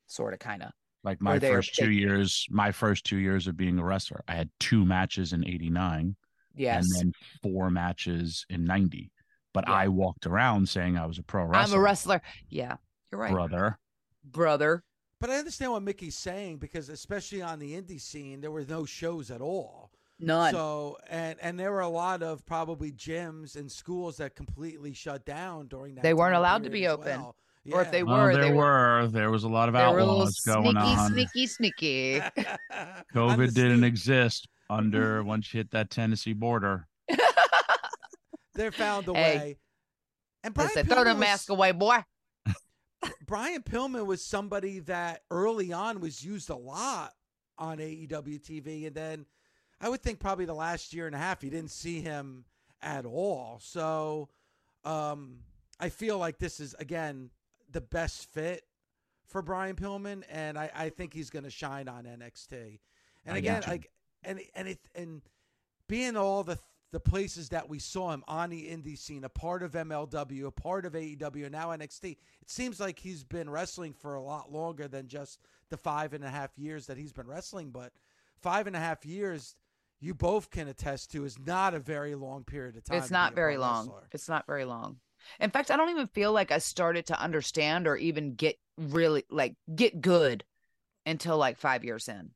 sort 0.06 0.32
of, 0.32 0.40
kind 0.40 0.62
of. 0.62 0.72
Like 1.04 1.20
my 1.20 1.38
they're 1.38 1.56
first 1.58 1.74
two 1.74 1.86
big- 1.88 1.98
years, 1.98 2.46
my 2.50 2.72
first 2.72 3.04
two 3.04 3.18
years 3.18 3.46
of 3.46 3.56
being 3.56 3.78
a 3.78 3.84
wrestler, 3.84 4.22
I 4.26 4.34
had 4.34 4.50
two 4.58 4.84
matches 4.84 5.32
in 5.32 5.46
'89 5.46 6.16
Yes, 6.56 6.84
and 6.86 6.94
then 6.96 7.12
four 7.42 7.70
matches 7.70 8.46
in 8.48 8.64
'90. 8.64 9.10
But 9.52 9.64
Yeah. 9.68 9.74
I 9.74 9.88
walked 9.88 10.26
around 10.26 10.68
saying 10.68 10.96
I 10.96 11.06
was 11.06 11.18
a 11.18 11.22
pro 11.22 11.44
wrestler. 11.44 11.76
I'm 11.76 11.80
a 11.80 11.82
wrestler. 11.82 12.22
Yeah, 12.48 12.76
you're 13.12 13.20
right, 13.20 13.30
brother. 13.32 13.78
brother. 14.24 14.82
But 15.20 15.30
I 15.30 15.36
understand 15.36 15.72
what 15.72 15.82
Mickie's 15.82 16.16
saying 16.16 16.58
because 16.58 16.88
especially 16.88 17.40
on 17.42 17.58
the 17.58 17.80
indie 17.80 18.00
scene, 18.00 18.40
there 18.40 18.50
were 18.50 18.64
no 18.64 18.84
shows 18.84 19.30
at 19.30 19.40
all. 19.40 19.90
None. 20.18 20.52
So 20.52 20.96
and 21.08 21.38
and 21.40 21.58
there 21.58 21.72
were 21.72 21.80
a 21.80 21.88
lot 21.88 22.22
of 22.22 22.44
probably 22.46 22.92
gyms 22.92 23.56
and 23.56 23.70
schools 23.70 24.16
that 24.18 24.34
completely 24.34 24.92
shut 24.94 25.24
down 25.24 25.66
during 25.68 25.94
that. 25.96 26.02
They 26.02 26.14
weren't 26.14 26.36
allowed 26.36 26.64
to 26.64 26.70
be 26.70 26.86
open. 26.86 27.20
well. 27.20 27.36
Or 27.72 27.80
if 27.80 27.86
Yeah. 27.86 27.90
they 27.90 28.02
Well, 28.02 28.24
were, 28.24 28.32
there 28.32 28.42
they 28.44 28.52
were. 28.52 29.02
were 29.02 29.08
there 29.08 29.30
was 29.30 29.44
a 29.44 29.48
lot 29.48 29.68
of 29.68 29.74
They 29.74 29.86
little 29.86 30.20
outlaws 30.22 30.40
going 30.40 30.76
sneaky, 30.76 30.78
on. 30.78 31.12
sneaky, 31.12 31.46
sneaky. 31.46 32.20
On 32.70 33.04
COVID 33.14 33.54
didn't 33.54 33.78
sneak. 33.78 33.88
exist 33.88 34.48
under 34.68 35.22
once 35.24 35.52
you 35.54 35.58
hit 35.58 35.70
that 35.70 35.90
Tennessee 35.90 36.32
border. 36.32 36.86
they 38.54 38.70
found 38.70 39.08
a 39.08 39.14
Hey. 39.14 39.22
way. 39.22 39.56
And 40.42 40.54
They 40.54 40.58
Brian 40.62 40.70
said, 40.74 40.88
throw 40.88 41.04
the 41.04 41.14
mask 41.14 41.48
away, 41.50 41.72
boy. 41.72 42.04
Brian 43.26 43.62
Pillman 43.62 44.06
was 44.06 44.24
somebody 44.24 44.80
that 44.80 45.22
early 45.30 45.72
on 45.72 46.00
was 46.00 46.24
used 46.24 46.50
a 46.50 46.56
lot 46.56 47.12
on 47.58 47.78
AEW 47.78 48.40
TV, 48.40 48.86
and 48.86 48.94
then 48.94 49.26
I 49.80 49.88
would 49.88 50.02
think 50.02 50.20
probably 50.20 50.44
the 50.44 50.54
last 50.54 50.92
year 50.92 51.06
and 51.06 51.14
a 51.14 51.18
half 51.18 51.42
you 51.44 51.50
didn't 51.50 51.70
see 51.70 52.00
him 52.00 52.44
at 52.82 53.04
all. 53.06 53.58
So 53.62 54.28
um, 54.84 55.38
I 55.80 55.88
feel 55.88 56.18
like 56.18 56.38
this 56.38 56.60
is 56.60 56.74
again 56.78 57.30
the 57.74 57.82
best 57.82 58.32
fit 58.32 58.64
for 59.26 59.42
Brian 59.42 59.76
Pillman, 59.76 60.22
and 60.30 60.56
I, 60.56 60.70
I 60.74 60.88
think 60.88 61.12
he's 61.12 61.28
going 61.28 61.44
to 61.44 61.50
shine 61.50 61.88
on 61.88 62.04
NXT. 62.04 62.78
And 63.26 63.34
I 63.34 63.38
again, 63.38 63.62
like 63.66 63.90
and 64.22 64.40
and 64.54 64.68
it 64.68 64.78
and 64.94 65.20
being 65.88 66.16
all 66.16 66.42
the 66.42 66.58
the 66.92 67.00
places 67.00 67.48
that 67.48 67.68
we 67.68 67.80
saw 67.80 68.12
him 68.12 68.22
on 68.28 68.50
the 68.50 68.68
indie 68.68 68.96
scene, 68.96 69.24
a 69.24 69.28
part 69.28 69.64
of 69.64 69.72
MLW, 69.72 70.46
a 70.46 70.50
part 70.52 70.86
of 70.86 70.92
AEW, 70.92 71.42
and 71.42 71.50
now 71.50 71.70
NXT. 71.70 72.12
It 72.12 72.48
seems 72.48 72.78
like 72.78 73.00
he's 73.00 73.24
been 73.24 73.50
wrestling 73.50 73.92
for 73.92 74.14
a 74.14 74.22
lot 74.22 74.52
longer 74.52 74.86
than 74.86 75.08
just 75.08 75.40
the 75.70 75.76
five 75.76 76.12
and 76.12 76.22
a 76.22 76.30
half 76.30 76.56
years 76.56 76.86
that 76.86 76.96
he's 76.96 77.12
been 77.12 77.26
wrestling. 77.26 77.70
But 77.70 77.92
five 78.40 78.68
and 78.68 78.76
a 78.76 78.78
half 78.78 79.04
years, 79.04 79.56
you 79.98 80.14
both 80.14 80.50
can 80.50 80.68
attest 80.68 81.10
to, 81.12 81.24
is 81.24 81.36
not 81.36 81.74
a 81.74 81.80
very 81.80 82.14
long 82.14 82.44
period 82.44 82.76
of 82.76 82.84
time. 82.84 82.98
It's 82.98 83.10
not 83.10 83.34
very 83.34 83.56
long. 83.56 83.86
wrestler. 83.86 84.08
It's 84.12 84.28
not 84.28 84.46
very 84.46 84.64
long. 84.64 85.00
In 85.40 85.50
fact, 85.50 85.70
I 85.70 85.76
don't 85.76 85.90
even 85.90 86.08
feel 86.08 86.32
like 86.32 86.52
I 86.52 86.58
started 86.58 87.06
to 87.06 87.20
understand 87.20 87.86
or 87.86 87.96
even 87.96 88.34
get 88.34 88.56
really 88.76 89.24
like 89.30 89.54
get 89.74 90.00
good 90.00 90.44
until 91.06 91.36
like 91.36 91.58
five 91.58 91.84
years 91.84 92.08
in. 92.08 92.30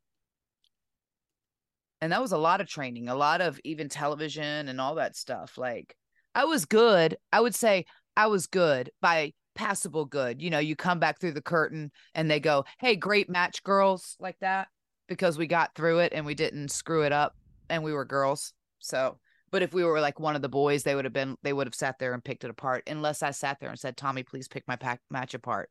And 2.01 2.13
that 2.13 2.23
was 2.23 2.33
a 2.33 2.39
lot 2.39 2.61
of 2.61 2.69
training, 2.69 3.09
a 3.09 3.15
lot 3.15 3.41
of 3.41 3.59
even 3.65 3.89
television 3.89 4.69
and 4.69 4.81
all 4.81 4.97
that 4.97 5.17
stuff. 5.17 5.59
Like 5.59 5.97
I 6.35 6.45
was 6.45 6.65
good. 6.65 7.17
I 7.33 7.41
would 7.41 7.55
say 7.55 7.87
I 8.17 8.29
was 8.29 8.47
good 8.47 8.91
by 9.01 9.33
passable 9.55 10.05
good. 10.05 10.41
You 10.41 10.51
know, 10.51 10.61
you 10.61 10.77
come 10.77 11.01
back 11.01 11.19
through 11.19 11.33
the 11.33 11.43
curtain 11.43 11.91
and 12.15 12.31
they 12.31 12.39
go, 12.39 12.65
Hey, 12.79 12.95
great 12.95 13.29
match, 13.29 13.63
girls, 13.65 14.17
like 14.21 14.39
that, 14.41 14.69
because 15.09 15.37
we 15.37 15.47
got 15.47 15.75
through 15.75 15.99
it 15.99 16.13
and 16.13 16.25
we 16.25 16.35
didn't 16.35 16.69
screw 16.69 17.03
it 17.03 17.13
up 17.13 17.35
and 17.69 17.83
we 17.83 17.93
were 17.93 18.05
girls. 18.05 18.53
So 18.79 19.19
but 19.51 19.63
if 19.63 19.73
we 19.73 19.85
were 19.85 20.01
like 20.01 20.21
one 20.21 20.37
of 20.37 20.43
the 20.43 20.49
boys, 20.49 20.83
they 20.83 20.95
would 20.95 21.05
have 21.05 21.15
been, 21.15 21.37
they 21.43 21.53
would 21.53 21.67
have 21.67 21.75
sat 21.75 21.99
there 21.99 22.15
and 22.15 22.25
picked 22.25 22.45
it 22.45 22.51
apart. 22.51 22.85
Unless 22.87 23.23
I 23.23 23.31
sat 23.31 23.59
there 23.61 23.71
and 23.71 23.79
said, 23.79 23.97
Tommy, 23.97 24.23
please 24.23 24.49
pick 24.49 24.67
my 24.67 24.77
pack 24.77 25.01
match 25.11 25.35
apart. 25.35 25.71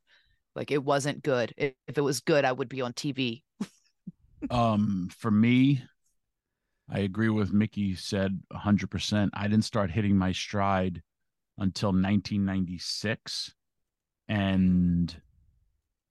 Like 0.56 0.72
it 0.72 0.84
wasn't 0.84 1.24
good. 1.24 1.54
If, 1.58 1.74
it 1.88 2.02
was 2.02 2.20
good, 2.20 2.46
I 2.46 2.52
would 2.52 2.70
be 2.70 2.82
on 2.82 2.94
TV. 2.94 3.44
Um, 4.52 5.10
for 5.18 5.32
me, 5.32 5.84
I 6.90 7.00
agree 7.00 7.30
with 7.30 7.52
Mickie 7.52 7.96
said 7.96 8.40
100%. 8.54 9.30
I 9.34 9.48
didn't 9.48 9.66
start 9.66 9.92
hitting 9.92 10.16
my 10.16 10.32
stride 10.32 11.02
until 11.58 11.90
1996 11.90 13.54
and 14.28 15.22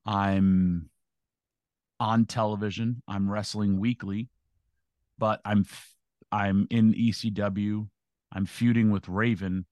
I'm 0.05 0.91
on 1.99 2.25
television. 2.27 3.03
I'm 3.09 3.31
wrestling 3.31 3.79
weekly, 3.79 4.29
but 5.19 5.41
I'm 5.45 5.65
I'm 6.33 6.67
in 6.71 6.95
ECW. 6.95 7.89
I'm 8.33 8.47
feuding 8.47 8.91
with 8.91 9.09
Raven, 9.09 9.67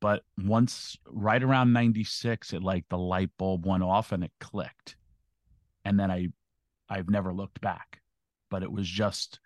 but 0.00 0.22
once 0.42 0.96
right 1.06 1.42
around 1.42 1.72
96 1.72 2.52
it 2.52 2.62
like 2.62 2.84
the 2.88 2.98
light 2.98 3.30
bulb 3.38 3.66
went 3.66 3.82
off 3.82 4.12
and 4.12 4.24
it 4.24 4.32
clicked. 4.40 4.96
And 5.84 5.98
then 5.98 6.10
I 6.10 6.28
I've 6.90 7.08
never 7.08 7.32
looked 7.32 7.60
back. 7.60 8.00
But 8.50 8.64
it 8.64 8.72
was 8.72 8.88
just 8.88 9.38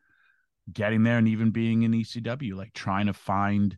getting 0.73 1.03
there 1.03 1.19
and 1.19 1.29
even 1.29 1.51
being 1.51 1.83
in 1.83 1.93
ECW, 1.93 2.55
like 2.55 2.73
trying 2.73 3.07
to 3.07 3.13
find 3.13 3.77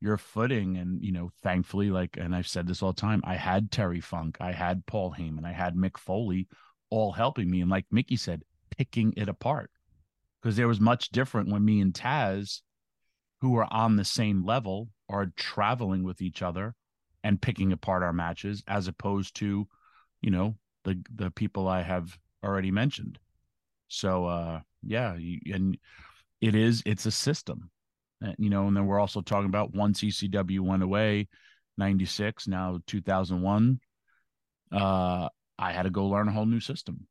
your 0.00 0.16
footing. 0.16 0.76
And, 0.76 1.02
you 1.02 1.10
know, 1.10 1.30
thankfully, 1.42 1.90
like, 1.90 2.16
and 2.16 2.34
I've 2.34 2.46
said 2.46 2.68
this 2.68 2.82
all 2.82 2.92
the 2.92 3.00
time, 3.00 3.20
I 3.24 3.34
had 3.34 3.72
Terry 3.72 4.00
Funk, 4.00 4.36
I 4.40 4.52
had 4.52 4.86
Paul 4.86 5.14
Heyman, 5.18 5.44
I 5.44 5.52
had 5.52 5.74
Mick 5.74 5.98
Foley 5.98 6.46
all 6.90 7.10
helping 7.10 7.50
me. 7.50 7.60
And 7.60 7.70
like 7.70 7.86
Mickie 7.90 8.16
said, 8.16 8.44
picking 8.76 9.12
it 9.16 9.28
apart. 9.28 9.70
Because 10.40 10.56
there 10.56 10.68
was 10.68 10.80
much 10.80 11.10
different 11.10 11.50
when 11.50 11.64
me 11.64 11.80
and 11.80 11.92
Taz, 11.92 12.60
who 13.40 13.50
were 13.50 13.66
on 13.72 13.96
the 13.96 14.04
same 14.04 14.44
level, 14.44 14.88
are 15.08 15.32
traveling 15.36 16.04
with 16.04 16.20
each 16.20 16.42
other 16.42 16.74
and 17.24 17.42
picking 17.42 17.72
apart 17.72 18.02
our 18.02 18.12
matches, 18.12 18.62
as 18.68 18.88
opposed 18.88 19.34
to, 19.36 19.66
you 20.20 20.30
know, 20.30 20.56
the 20.84 21.00
the 21.14 21.30
people 21.30 21.66
I 21.66 21.82
have 21.82 22.16
already 22.44 22.70
mentioned. 22.70 23.18
So 23.88 24.26
uh 24.26 24.60
yeah, 24.82 25.16
you, 25.16 25.40
and 25.52 25.76
it 26.40 26.54
is 26.54 26.82
it's 26.86 27.06
a 27.06 27.10
system. 27.10 27.70
Uh, 28.24 28.32
you 28.38 28.50
know, 28.50 28.66
and 28.66 28.76
then 28.76 28.86
we're 28.86 29.00
also 29.00 29.20
talking 29.20 29.48
about 29.48 29.74
once 29.74 30.00
ECW 30.00 30.60
went 30.60 30.82
away, 30.82 31.28
96, 31.76 32.48
now 32.48 32.78
2001, 32.86 33.80
uh 34.72 35.28
I 35.58 35.72
had 35.72 35.82
to 35.82 35.90
go 35.90 36.06
learn 36.06 36.28
a 36.28 36.32
whole 36.32 36.46
new 36.46 36.60
system. 36.60 37.06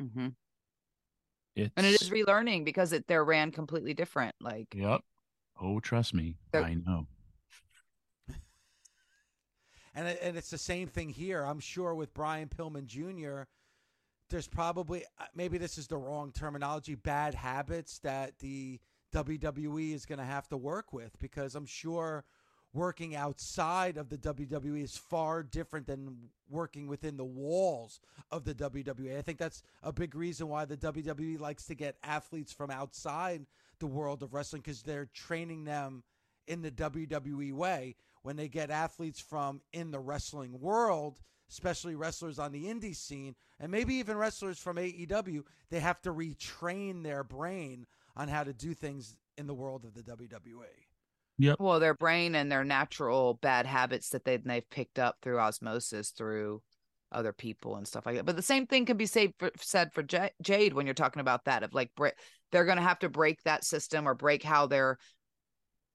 Mm-hmm. 0.00 0.28
It's 1.56 1.72
And 1.76 1.86
it 1.86 2.00
is 2.00 2.10
relearning 2.10 2.64
because 2.64 2.92
it 2.92 3.06
they're 3.06 3.24
ran 3.24 3.50
completely 3.52 3.94
different. 3.94 4.34
Like 4.40 4.74
Yep. 4.74 5.02
Oh, 5.60 5.78
trust 5.80 6.14
me. 6.14 6.34
They're- 6.52 6.62
I 6.64 6.74
know. 6.74 7.06
And 9.96 10.08
it- 10.08 10.18
and 10.20 10.36
it's 10.36 10.50
the 10.50 10.58
same 10.58 10.88
thing 10.88 11.10
here. 11.10 11.44
I'm 11.44 11.60
sure 11.60 11.94
with 11.94 12.12
Brian 12.14 12.48
Pillman 12.48 12.86
Jr. 12.86 13.42
There's 14.28 14.48
probably 14.48 15.04
uh, 15.18 15.26
maybe 15.34 15.58
this 15.58 15.78
is 15.78 15.86
the 15.86 15.96
wrong 15.98 16.32
terminology, 16.32 16.96
bad 16.96 17.34
habits 17.34 18.00
that 18.00 18.38
the 18.38 18.80
WWE 19.12 19.92
is 19.94 20.04
going 20.06 20.18
to 20.18 20.24
have 20.24 20.48
to 20.48 20.56
work 20.56 20.92
with 20.92 21.16
because 21.20 21.54
I'm 21.54 21.66
sure 21.66 22.24
working 22.74 23.14
outside 23.14 23.96
of 23.96 24.08
the 24.08 24.18
WWE 24.18 24.82
is 24.82 24.96
far 24.96 25.42
different 25.44 25.86
than 25.86 26.16
working 26.50 26.88
within 26.88 27.16
the 27.16 27.24
walls 27.24 28.00
of 28.32 28.44
the 28.44 28.54
WWE. 28.54 29.16
I 29.16 29.22
think 29.22 29.38
that's 29.38 29.62
a 29.82 29.92
big 29.92 30.14
reason 30.14 30.48
why 30.48 30.64
the 30.64 30.76
WWE 30.76 31.38
likes 31.38 31.66
to 31.66 31.74
get 31.74 31.96
athletes 32.02 32.52
from 32.52 32.70
outside 32.70 33.46
the 33.78 33.86
world 33.86 34.22
of 34.22 34.34
wrestling 34.34 34.60
because 34.62 34.82
they're 34.82 35.06
training 35.06 35.64
them 35.64 36.02
in 36.48 36.62
the 36.62 36.70
WWE 36.70 37.52
way. 37.52 37.94
When 38.22 38.36
they 38.36 38.48
get 38.48 38.70
athletes 38.70 39.20
from 39.20 39.60
in 39.72 39.90
the 39.90 40.00
wrestling 40.00 40.58
world, 40.60 41.20
especially 41.50 41.94
wrestlers 41.94 42.38
on 42.38 42.52
the 42.52 42.64
indie 42.64 42.96
scene, 42.96 43.36
and 43.60 43.70
maybe 43.70 43.94
even 43.96 44.16
wrestlers 44.16 44.58
from 44.58 44.78
AEW, 44.78 45.44
they 45.70 45.80
have 45.80 46.00
to 46.02 46.12
retrain 46.12 47.02
their 47.02 47.22
brain 47.22 47.86
on 48.16 48.28
how 48.28 48.42
to 48.42 48.52
do 48.52 48.74
things 48.74 49.16
in 49.36 49.46
the 49.46 49.54
world 49.54 49.84
of 49.84 49.94
the 49.94 50.00
E. 50.00 50.93
WWE. 51.38 51.56
well, 51.58 51.80
their 51.80 51.94
brain 51.94 52.34
and 52.34 52.50
their 52.50 52.64
natural 52.64 53.34
bad 53.42 53.66
habits 53.66 54.10
that 54.10 54.24
they 54.24 54.36
they've 54.36 54.68
picked 54.70 54.98
up 54.98 55.16
through 55.22 55.38
osmosis 55.38 56.10
through 56.10 56.62
other 57.12 57.32
people 57.32 57.76
and 57.76 57.86
stuff 57.86 58.06
like 58.06 58.16
that. 58.16 58.26
But 58.26 58.36
the 58.36 58.42
same 58.42 58.66
thing 58.66 58.86
can 58.86 58.96
be 58.96 59.06
said 59.06 59.32
for, 59.38 59.50
said 59.58 59.92
for 59.92 60.04
Ja- 60.08 60.28
Jade 60.42 60.74
when 60.74 60.86
you're 60.86 60.94
talking 60.94 61.20
about 61.20 61.44
that 61.44 61.62
of 61.62 61.72
like 61.72 61.90
they're 62.52 62.64
going 62.64 62.76
to 62.76 62.82
have 62.82 62.98
to 63.00 63.08
break 63.08 63.42
that 63.44 63.64
system 63.64 64.06
or 64.06 64.14
break 64.14 64.42
how 64.42 64.66
their 64.66 64.98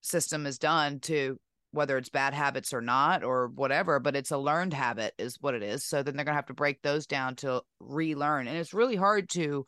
system 0.02 0.46
is 0.46 0.58
done 0.58 1.00
to 1.02 1.38
whether 1.72 1.98
it's 1.98 2.10
bad 2.10 2.34
habits 2.34 2.74
or 2.74 2.82
not 2.82 3.24
or 3.24 3.50
whatever, 3.54 4.00
but 4.00 4.16
it's 4.16 4.32
a 4.32 4.38
learned 4.38 4.74
habit 4.74 5.14
is 5.20 5.38
what 5.40 5.54
it 5.54 5.62
is. 5.62 5.86
So 5.86 6.02
then 6.02 6.16
they're 6.16 6.26
going 6.26 6.34
to 6.34 6.38
have 6.38 6.48
to 6.48 6.54
break 6.54 6.82
those 6.82 7.06
down 7.06 7.36
to 7.38 7.62
relearn. 7.80 8.48
And 8.48 8.58
it's 8.58 8.74
really 8.74 8.96
hard 8.96 9.30
to 9.32 9.66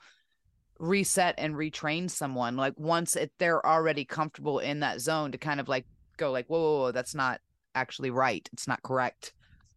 reset 0.81 1.35
and 1.37 1.53
retrain 1.55 2.09
someone 2.09 2.57
like 2.57 2.73
once 2.77 3.15
it, 3.15 3.31
they're 3.37 3.63
already 3.65 4.03
comfortable 4.03 4.57
in 4.57 4.79
that 4.79 4.99
zone 4.99 5.31
to 5.31 5.37
kind 5.37 5.59
of 5.59 5.69
like 5.69 5.85
go 6.17 6.31
like 6.31 6.47
whoa, 6.47 6.59
whoa, 6.59 6.79
whoa 6.85 6.91
that's 6.91 7.13
not 7.13 7.39
actually 7.75 8.09
right 8.09 8.49
it's 8.51 8.67
not 8.67 8.81
correct 8.81 9.31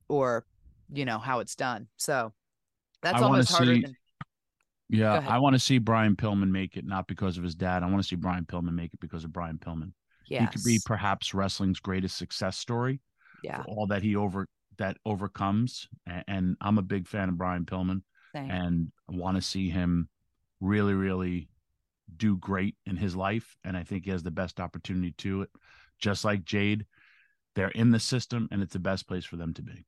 or 0.09 0.47
you 0.93 1.05
know 1.05 1.19
how 1.19 1.41
it's 1.41 1.55
done 1.55 1.87
so 1.99 2.33
that's 3.03 3.21
I 3.21 3.25
almost 3.25 3.53
harder 3.53 3.75
see- 3.75 3.83
than 3.83 3.97
Yeah. 4.89 5.23
I 5.29 5.39
want 5.39 5.55
to 5.55 5.59
see 5.59 5.77
Brian 5.79 6.17
Pillman 6.17 6.51
make 6.51 6.77
it 6.79 6.87
not 6.87 7.07
because 7.07 7.37
of 7.37 7.45
his 7.45 7.55
dad. 7.55 7.83
I 7.83 7.87
want 7.87 8.03
to 8.03 8.09
see 8.09 8.17
Brian 8.17 8.45
Pillman 8.45 8.75
make 8.75 8.93
it 8.95 9.01
because 9.01 9.25
of 9.25 9.33
Brian 9.33 9.59
Pillman. 9.59 9.93
yes. 10.27 10.41
He 10.41 10.47
could 10.49 10.65
be 10.65 10.81
perhaps 10.87 11.35
wrestling's 11.35 11.81
greatest 11.81 12.17
success 12.17 12.57
story. 12.57 13.01
yeah 13.43 13.63
for 13.63 13.69
all 13.69 13.87
that 13.89 14.03
he 14.03 14.17
over 14.17 14.47
that 14.79 14.97
overcomes. 15.05 15.87
And, 16.07 16.25
and 16.29 16.57
I'm 16.63 16.79
a 16.79 16.83
big 16.83 17.07
fan 17.07 17.29
of 17.29 17.37
Brian 17.37 17.65
Pillman, 17.67 18.03
same. 18.35 18.51
and 18.51 18.93
want 19.09 19.37
to 19.37 19.43
see 19.43 19.69
him 19.69 20.09
really, 20.65 20.95
really 20.95 21.49
do 22.17 22.37
great 22.37 22.77
in 22.87 22.97
his 22.97 23.15
life. 23.15 23.57
And 23.65 23.77
I 23.77 23.83
think 23.83 24.05
he 24.05 24.11
has 24.11 24.23
the 24.23 24.31
best 24.31 24.61
opportunity 24.61 25.13
to 25.19 25.43
it. 25.43 25.51
Just 25.99 26.25
like 26.25 26.45
Jade, 26.45 26.87
they're 27.55 27.69
in 27.69 27.91
the 27.91 28.01
system, 28.01 28.49
and 28.51 28.63
it's 28.63 28.73
the 28.73 28.79
best 28.79 29.07
place 29.07 29.25
for 29.25 29.37
them 29.37 29.55
to 29.55 29.63
be. 29.63 29.85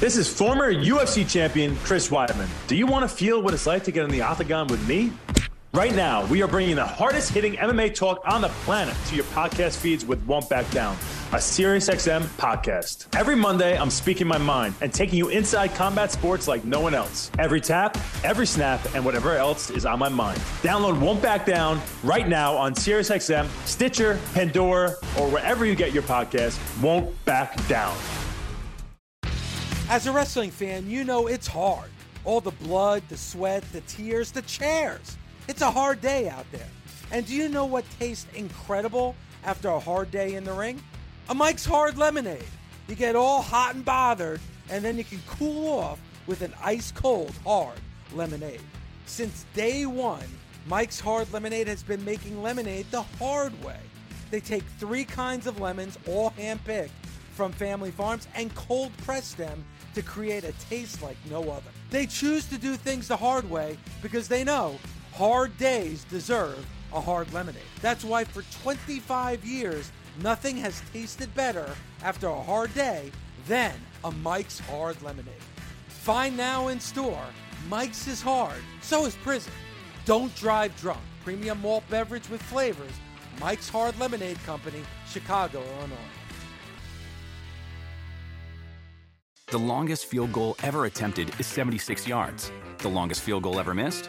This 0.00 0.16
is 0.16 0.32
former 0.32 0.72
UFC 0.72 1.28
champion 1.28 1.76
Chris 1.76 2.08
Weidman. 2.08 2.48
Do 2.66 2.74
you 2.74 2.86
want 2.86 3.02
to 3.02 3.14
feel 3.14 3.42
what 3.42 3.52
it's 3.52 3.66
like 3.66 3.84
to 3.84 3.92
get 3.92 4.04
in 4.04 4.10
the 4.10 4.22
octagon 4.22 4.66
with 4.68 4.86
me? 4.88 5.12
Right 5.72 5.94
now, 5.94 6.26
we 6.26 6.42
are 6.42 6.48
bringing 6.48 6.74
the 6.74 6.84
hardest 6.84 7.30
hitting 7.30 7.54
MMA 7.54 7.94
talk 7.94 8.22
on 8.24 8.40
the 8.40 8.48
planet 8.48 8.96
to 9.06 9.14
your 9.14 9.24
podcast 9.26 9.76
feeds 9.78 10.04
with 10.04 10.20
Won't 10.26 10.48
Back 10.48 10.68
Down, 10.72 10.96
a 11.30 11.36
SiriusXM 11.36 12.22
podcast. 12.38 13.06
Every 13.16 13.36
Monday, 13.36 13.78
I'm 13.78 13.88
speaking 13.88 14.26
my 14.26 14.36
mind 14.36 14.74
and 14.80 14.92
taking 14.92 15.16
you 15.16 15.28
inside 15.28 15.72
combat 15.76 16.10
sports 16.10 16.48
like 16.48 16.64
no 16.64 16.80
one 16.80 16.92
else. 16.92 17.30
Every 17.38 17.60
tap, 17.60 17.96
every 18.24 18.48
snap, 18.48 18.80
and 18.96 19.04
whatever 19.04 19.36
else 19.36 19.70
is 19.70 19.86
on 19.86 20.00
my 20.00 20.08
mind. 20.08 20.40
Download 20.60 20.98
Won't 21.00 21.22
Back 21.22 21.46
Down 21.46 21.80
right 22.02 22.26
now 22.26 22.56
on 22.56 22.74
SiriusXM, 22.74 23.46
Stitcher, 23.64 24.18
Pandora, 24.34 24.96
or 25.20 25.28
wherever 25.28 25.64
you 25.64 25.76
get 25.76 25.92
your 25.92 26.02
podcast. 26.02 26.58
Won't 26.82 27.24
Back 27.24 27.64
Down. 27.68 27.96
As 29.88 30.08
a 30.08 30.12
wrestling 30.12 30.50
fan, 30.50 30.90
you 30.90 31.04
know 31.04 31.28
it's 31.28 31.46
hard. 31.46 31.90
All 32.24 32.40
the 32.40 32.50
blood, 32.50 33.04
the 33.08 33.16
sweat, 33.16 33.62
the 33.70 33.82
tears, 33.82 34.32
the 34.32 34.42
chairs. 34.42 35.16
It's 35.50 35.62
a 35.62 35.70
hard 35.72 36.00
day 36.00 36.28
out 36.28 36.46
there. 36.52 36.68
And 37.10 37.26
do 37.26 37.34
you 37.34 37.48
know 37.48 37.64
what 37.64 37.84
tastes 37.98 38.24
incredible 38.36 39.16
after 39.42 39.68
a 39.68 39.80
hard 39.80 40.12
day 40.12 40.36
in 40.36 40.44
the 40.44 40.52
ring? 40.52 40.80
A 41.28 41.34
Mike's 41.34 41.64
Hard 41.64 41.98
Lemonade. 41.98 42.44
You 42.86 42.94
get 42.94 43.16
all 43.16 43.42
hot 43.42 43.74
and 43.74 43.84
bothered, 43.84 44.40
and 44.68 44.84
then 44.84 44.96
you 44.96 45.02
can 45.02 45.20
cool 45.26 45.76
off 45.76 46.00
with 46.28 46.42
an 46.42 46.54
ice 46.62 46.92
cold, 46.92 47.32
hard 47.44 47.80
lemonade. 48.14 48.60
Since 49.06 49.44
day 49.52 49.86
one, 49.86 50.28
Mike's 50.68 51.00
Hard 51.00 51.32
Lemonade 51.32 51.66
has 51.66 51.82
been 51.82 52.04
making 52.04 52.40
lemonade 52.40 52.86
the 52.92 53.02
hard 53.02 53.52
way. 53.64 53.80
They 54.30 54.38
take 54.38 54.62
three 54.78 55.04
kinds 55.04 55.48
of 55.48 55.58
lemons, 55.58 55.98
all 56.06 56.30
hand 56.30 56.64
picked 56.64 56.92
from 57.34 57.50
family 57.50 57.90
farms, 57.90 58.28
and 58.36 58.54
cold 58.54 58.96
press 58.98 59.34
them 59.34 59.64
to 59.96 60.02
create 60.02 60.44
a 60.44 60.52
taste 60.70 61.02
like 61.02 61.16
no 61.28 61.42
other. 61.50 61.70
They 61.90 62.06
choose 62.06 62.46
to 62.50 62.56
do 62.56 62.76
things 62.76 63.08
the 63.08 63.16
hard 63.16 63.50
way 63.50 63.76
because 64.00 64.28
they 64.28 64.44
know 64.44 64.78
hard 65.12 65.56
days 65.58 66.04
deserve 66.04 66.64
a 66.92 67.00
hard 67.00 67.32
lemonade. 67.32 67.62
That's 67.80 68.04
why 68.04 68.24
for 68.24 68.42
25 68.62 69.44
years, 69.44 69.92
nothing 70.22 70.56
has 70.58 70.82
tasted 70.92 71.32
better 71.34 71.70
after 72.02 72.28
a 72.28 72.42
hard 72.42 72.74
day 72.74 73.10
than 73.46 73.74
a 74.04 74.10
Mike's 74.10 74.58
Hard 74.60 75.00
Lemonade. 75.02 75.34
Find 75.88 76.36
now 76.36 76.68
in 76.68 76.80
store, 76.80 77.24
Mike's 77.68 78.06
is 78.06 78.22
hard, 78.22 78.62
so 78.80 79.06
is 79.06 79.16
prison. 79.16 79.52
Don't 80.04 80.34
drive 80.34 80.74
drunk. 80.80 81.00
Premium 81.24 81.60
malt 81.60 81.84
beverage 81.90 82.28
with 82.30 82.42
flavors. 82.42 82.92
Mike's 83.40 83.68
Hard 83.68 83.98
Lemonade 83.98 84.42
Company, 84.44 84.82
Chicago, 85.06 85.62
Illinois. 85.78 85.96
The 89.48 89.58
longest 89.58 90.06
field 90.06 90.32
goal 90.32 90.56
ever 90.62 90.84
attempted 90.84 91.32
is 91.40 91.46
76 91.46 92.06
yards. 92.06 92.52
The 92.78 92.88
longest 92.88 93.20
field 93.22 93.42
goal 93.42 93.58
ever 93.58 93.74
missed? 93.74 94.08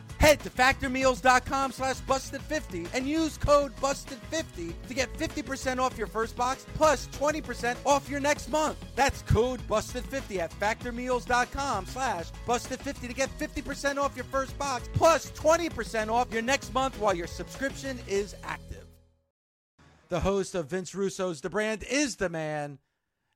Head 0.21 0.39
to 0.41 0.51
factormeals.com 0.51 1.71
slash 1.71 1.97
busted50 2.01 2.87
and 2.93 3.07
use 3.07 3.39
code 3.39 3.75
busted50 3.77 4.71
to 4.87 4.93
get 4.93 5.11
50% 5.17 5.79
off 5.79 5.97
your 5.97 6.05
first 6.05 6.35
box 6.35 6.63
plus 6.75 7.07
20% 7.07 7.75
off 7.87 8.07
your 8.07 8.19
next 8.19 8.49
month. 8.51 8.77
That's 8.95 9.23
code 9.23 9.61
busted50 9.67 10.37
at 10.37 10.51
factormeals.com 10.51 11.87
slash 11.87 12.27
busted50 12.45 13.07
to 13.07 13.13
get 13.15 13.35
50% 13.39 13.97
off 13.97 14.15
your 14.15 14.25
first 14.25 14.55
box 14.59 14.87
plus 14.93 15.31
20% 15.31 16.11
off 16.11 16.31
your 16.31 16.43
next 16.43 16.71
month 16.71 16.99
while 16.99 17.15
your 17.15 17.25
subscription 17.25 17.97
is 18.07 18.35
active. 18.43 18.85
The 20.09 20.19
host 20.19 20.53
of 20.53 20.67
Vince 20.67 20.93
Russo's 20.93 21.41
The 21.41 21.49
Brand 21.49 21.83
is 21.89 22.17
the 22.17 22.29
man, 22.29 22.77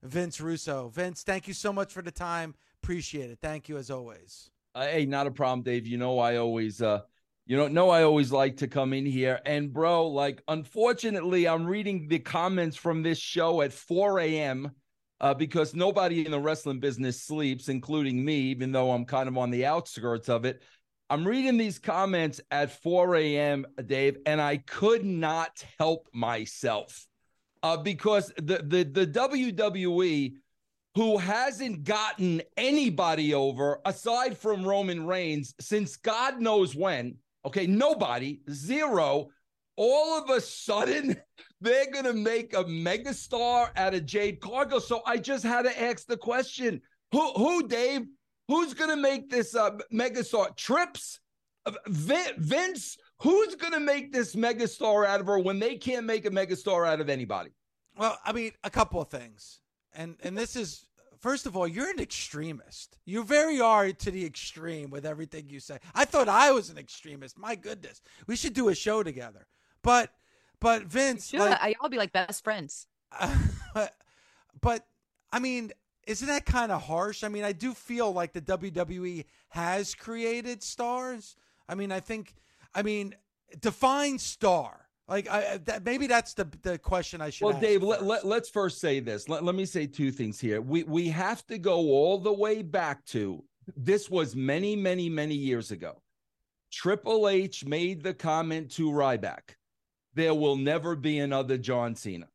Vince 0.04 0.40
Russo. 0.40 0.90
Vince, 0.90 1.24
thank 1.24 1.48
you 1.48 1.56
so 1.56 1.74
much 1.74 1.92
for 1.92 2.04
the 2.04 2.12
time. 2.12 2.54
Appreciate 2.84 3.32
it. 3.32 3.40
Thank 3.42 3.70
you 3.70 3.78
as 3.78 3.90
always. 3.90 4.52
Uh, 4.76 4.88
hey, 4.88 5.06
not 5.06 5.26
a 5.26 5.32
problem, 5.32 5.64
Dave. 5.64 5.88
You 5.88 5.98
know 5.98 6.20
I 6.20 6.36
always 6.36 6.82
uh 6.82 7.02
you 7.48 7.56
know, 7.56 7.68
know 7.68 7.92
I 7.92 8.04
always 8.04 8.32
like 8.32 8.58
to 8.58 8.68
come 8.68 8.92
in 8.92 9.06
here. 9.06 9.40
And 9.46 9.72
bro, 9.72 10.08
like 10.08 10.42
unfortunately, 10.48 11.48
I'm 11.48 11.66
reading 11.66 12.08
the 12.08 12.20
comments 12.20 12.76
from 12.76 13.04
this 13.04 13.20
show 13.20 13.62
at 13.62 13.72
4 13.72 14.20
a.m. 14.20 14.72
Uh, 15.22 15.34
because 15.34 15.74
nobody 15.74 16.26
in 16.26 16.32
the 16.32 16.40
wrestling 16.40 16.80
business 16.80 17.22
sleeps, 17.22 17.70
including 17.70 18.24
me, 18.26 18.36
even 18.36 18.72
though 18.72 18.92
I'm 18.92 19.06
kind 19.06 19.30
of 19.30 19.38
on 19.38 19.50
the 19.50 19.66
outskirts 19.66 20.28
of 20.28 20.44
it. 20.44 20.62
I'm 21.10 21.26
reading 21.26 21.56
these 21.58 21.80
comments 21.80 22.42
at 22.52 22.82
4 22.82 23.16
a.m., 23.16 23.66
Dave, 23.86 24.18
and 24.26 24.42
I 24.42 24.58
could 24.58 25.06
not 25.06 25.64
help 25.80 26.10
myself. 26.14 27.08
Uh, 27.64 27.78
because 27.78 28.34
the 28.38 28.58
the 28.58 28.84
the 28.84 29.08
WWE 29.08 30.34
who 30.96 31.18
hasn't 31.18 31.84
gotten 31.84 32.42
anybody 32.56 33.34
over 33.34 33.82
aside 33.86 34.38
from 34.38 34.66
Roman 34.66 35.06
Reigns 35.06 35.54
since 35.60 35.98
God 35.98 36.40
knows 36.40 36.74
when. 36.74 37.18
Okay, 37.46 37.68
nobody, 37.68 38.40
zero. 38.50 39.28
All 39.76 40.18
of 40.18 40.30
a 40.30 40.40
sudden, 40.40 41.18
they're 41.62 41.92
going 41.92 42.06
to 42.06 42.14
make 42.14 42.54
a 42.54 42.64
megastar 42.64 43.70
out 43.76 43.94
of 43.94 44.06
Jade 44.06 44.40
Cargill. 44.40 44.80
So 44.80 45.02
I 45.06 45.18
just 45.18 45.44
had 45.44 45.64
to 45.64 45.84
ask 45.84 46.08
the 46.08 46.18
question 46.18 46.82
who, 47.12 47.32
who 47.34 47.68
Dave? 47.68 48.02
Who's 48.48 48.74
going 48.74 48.92
to 48.92 48.96
make 48.96 49.30
this 49.30 49.56
uh, 49.56 49.72
megastar? 49.92 50.56
Trips? 50.56 51.20
Vince? 51.88 52.98
Who's 53.22 53.56
going 53.56 53.74
to 53.74 53.80
make 53.80 54.14
this 54.14 54.36
megastar 54.36 55.06
out 55.06 55.20
of 55.20 55.28
her 55.28 55.40
when 55.40 55.60
they 55.60 55.76
can't 55.76 56.06
make 56.06 56.26
a 56.26 56.30
megastar 56.30 56.88
out 56.88 57.02
of 57.02 57.10
anybody? 57.10 57.50
Well, 57.98 58.18
I 58.24 58.34
mean, 58.34 58.52
a 58.64 58.70
couple 58.70 59.02
of 59.02 59.10
things 59.10 59.62
and 59.96 60.16
and 60.24 60.38
this 60.38 60.56
is 60.56 60.86
first 61.20 61.46
of 61.46 61.56
all, 61.58 61.68
you're 61.68 61.90
an 61.90 62.00
extremist. 62.00 62.98
You 63.06 63.24
very 63.24 63.60
are 63.60 63.92
to 63.92 64.12
the 64.12 64.26
extreme 64.26 64.90
with 64.90 65.06
everything 65.06 65.50
you 65.50 65.60
say. 65.60 65.80
I 65.94 66.06
thought 66.06 66.30
I 66.30 66.52
was 66.52 66.70
an 66.70 66.78
extremist. 66.78 67.38
My 67.38 67.56
goodness, 67.56 68.02
we 68.28 68.36
should 68.36 68.54
do 68.54 68.70
a 68.70 68.76
show 68.76 69.04
together. 69.04 69.48
But 69.82 70.12
but 70.60 70.84
Vince, 70.84 71.30
sure, 71.30 71.42
like, 71.42 71.78
y'all 71.80 71.90
be 71.90 71.98
like 71.98 72.14
best 72.14 72.44
friends. 72.44 72.88
But 74.62 74.88
I 75.32 75.40
mean, 75.40 75.72
isn't 76.08 76.28
that 76.28 76.46
kind 76.46 76.72
of 76.72 76.84
harsh? 76.84 77.24
I 77.24 77.28
mean, 77.28 77.44
I 77.44 77.52
do 77.52 77.74
feel 77.74 78.12
like 78.12 78.34
the 78.34 78.42
WWE 78.42 79.26
has 79.50 79.96
created 79.96 80.64
stars. 80.64 81.36
I 81.68 81.76
mean, 81.76 81.92
I 81.92 82.00
think, 82.00 82.36
I 82.74 82.82
mean, 82.82 83.16
define 83.60 84.20
star. 84.20 84.85
Like 85.08 85.30
I 85.30 85.58
that 85.66 85.86
maybe 85.86 86.08
that's 86.08 86.34
the 86.34 86.48
the 86.64 86.80
question 86.80 87.22
I 87.22 87.30
should. 87.30 87.46
Well, 87.46 87.60
Dave, 87.60 87.84
let, 87.84 88.04
let, 88.04 88.26
let's 88.26 88.50
first 88.50 88.80
say 88.80 89.00
this. 89.00 89.30
Let, 89.30 89.44
let 89.44 89.54
me 89.54 89.66
say 89.66 89.86
two 89.86 90.12
things 90.12 90.40
here. 90.40 90.62
We 90.62 90.84
we 90.84 91.10
have 91.10 91.46
to 91.48 91.60
go 91.60 91.76
all 91.76 92.18
the 92.18 92.34
way 92.34 92.64
back 92.64 93.06
to 93.08 93.44
this 93.78 94.10
was 94.10 94.36
many 94.36 94.76
many 94.76 95.10
many 95.10 95.36
years 95.36 95.72
ago. 95.72 96.02
Triple 96.72 97.30
H 97.30 97.66
made 97.66 98.02
the 98.02 98.16
comment 98.16 98.72
to 98.72 98.90
Ryback, 98.90 99.58
"There 100.16 100.34
will 100.34 100.56
never 100.56 100.96
be 100.96 101.20
another 101.20 101.58
John 101.58 101.96
Cena." 101.96 102.28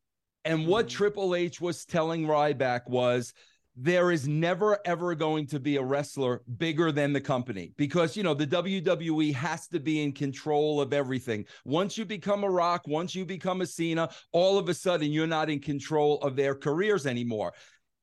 And 0.44 0.66
what 0.66 0.87
mm-hmm. 0.87 0.96
Triple 0.96 1.35
H 1.35 1.61
was 1.61 1.85
telling 1.85 2.24
Ryback 2.24 2.88
was, 2.88 3.35
there 3.76 4.11
is 4.11 4.26
never 4.26 4.78
ever 4.85 5.14
going 5.14 5.46
to 5.46 5.61
be 5.61 5.76
a 5.76 5.83
wrestler 5.83 6.42
bigger 6.59 6.92
than 6.92 7.12
the 7.12 7.20
company 7.20 7.72
because 7.76 8.16
you 8.16 8.22
know 8.22 8.35
the 8.35 8.46
WWE 8.46 9.33
has 9.35 9.68
to 9.68 9.80
be 9.80 10.02
in 10.02 10.12
control 10.12 10.80
of 10.80 10.92
everything. 10.92 11.44
Once 11.64 11.96
you 11.96 12.04
become 12.04 12.44
a 12.44 12.50
Rock, 12.50 12.83
once 12.87 13.14
you 13.14 13.24
become 13.24 13.61
a 13.61 13.66
Cena, 13.66 14.11
all 14.33 14.59
of 14.59 14.68
a 14.68 14.74
sudden 14.74 15.12
you're 15.12 15.26
not 15.26 15.50
in 15.50 15.61
control 15.61 16.18
of 16.18 16.37
their 16.37 16.54
careers 16.54 17.06
anymore. 17.06 17.52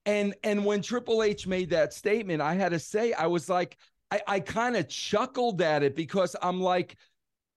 And 0.06 0.34
and 0.44 0.64
when 0.64 0.82
Triple 0.82 1.22
H 1.22 1.48
made 1.48 1.70
that 1.72 1.94
statement, 1.94 2.42
I 2.42 2.54
had 2.54 2.70
to 2.70 2.80
say, 2.80 3.14
I 3.14 3.28
was 3.28 3.50
like, 3.50 3.78
I, 4.10 4.22
I 4.28 4.40
kind 4.40 4.78
of 4.78 4.88
chuckled 4.88 5.62
at 5.62 5.84
it 5.84 5.96
because 5.96 6.36
I'm 6.42 6.62
like, 6.62 6.96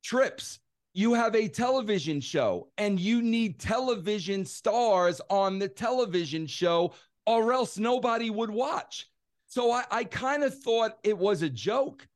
Trips, 0.02 0.58
you 0.92 1.14
have 1.14 1.36
a 1.36 1.48
television 1.48 2.20
show 2.20 2.68
and 2.76 2.98
you 2.98 3.22
need 3.22 3.60
television 3.60 4.44
stars 4.44 5.20
on 5.30 5.58
the 5.58 5.68
television 5.68 6.46
show, 6.46 6.92
or 7.30 7.52
else 7.52 7.78
nobody 7.78 8.28
would 8.28 8.50
watch. 8.50 9.08
So 9.46 9.70
I, 9.70 9.84
I 9.90 10.04
kind 10.04 10.42
of 10.42 10.60
thought 10.62 10.98
it 11.04 11.16
was 11.16 11.42
a 11.42 11.48
joke. 11.48 12.06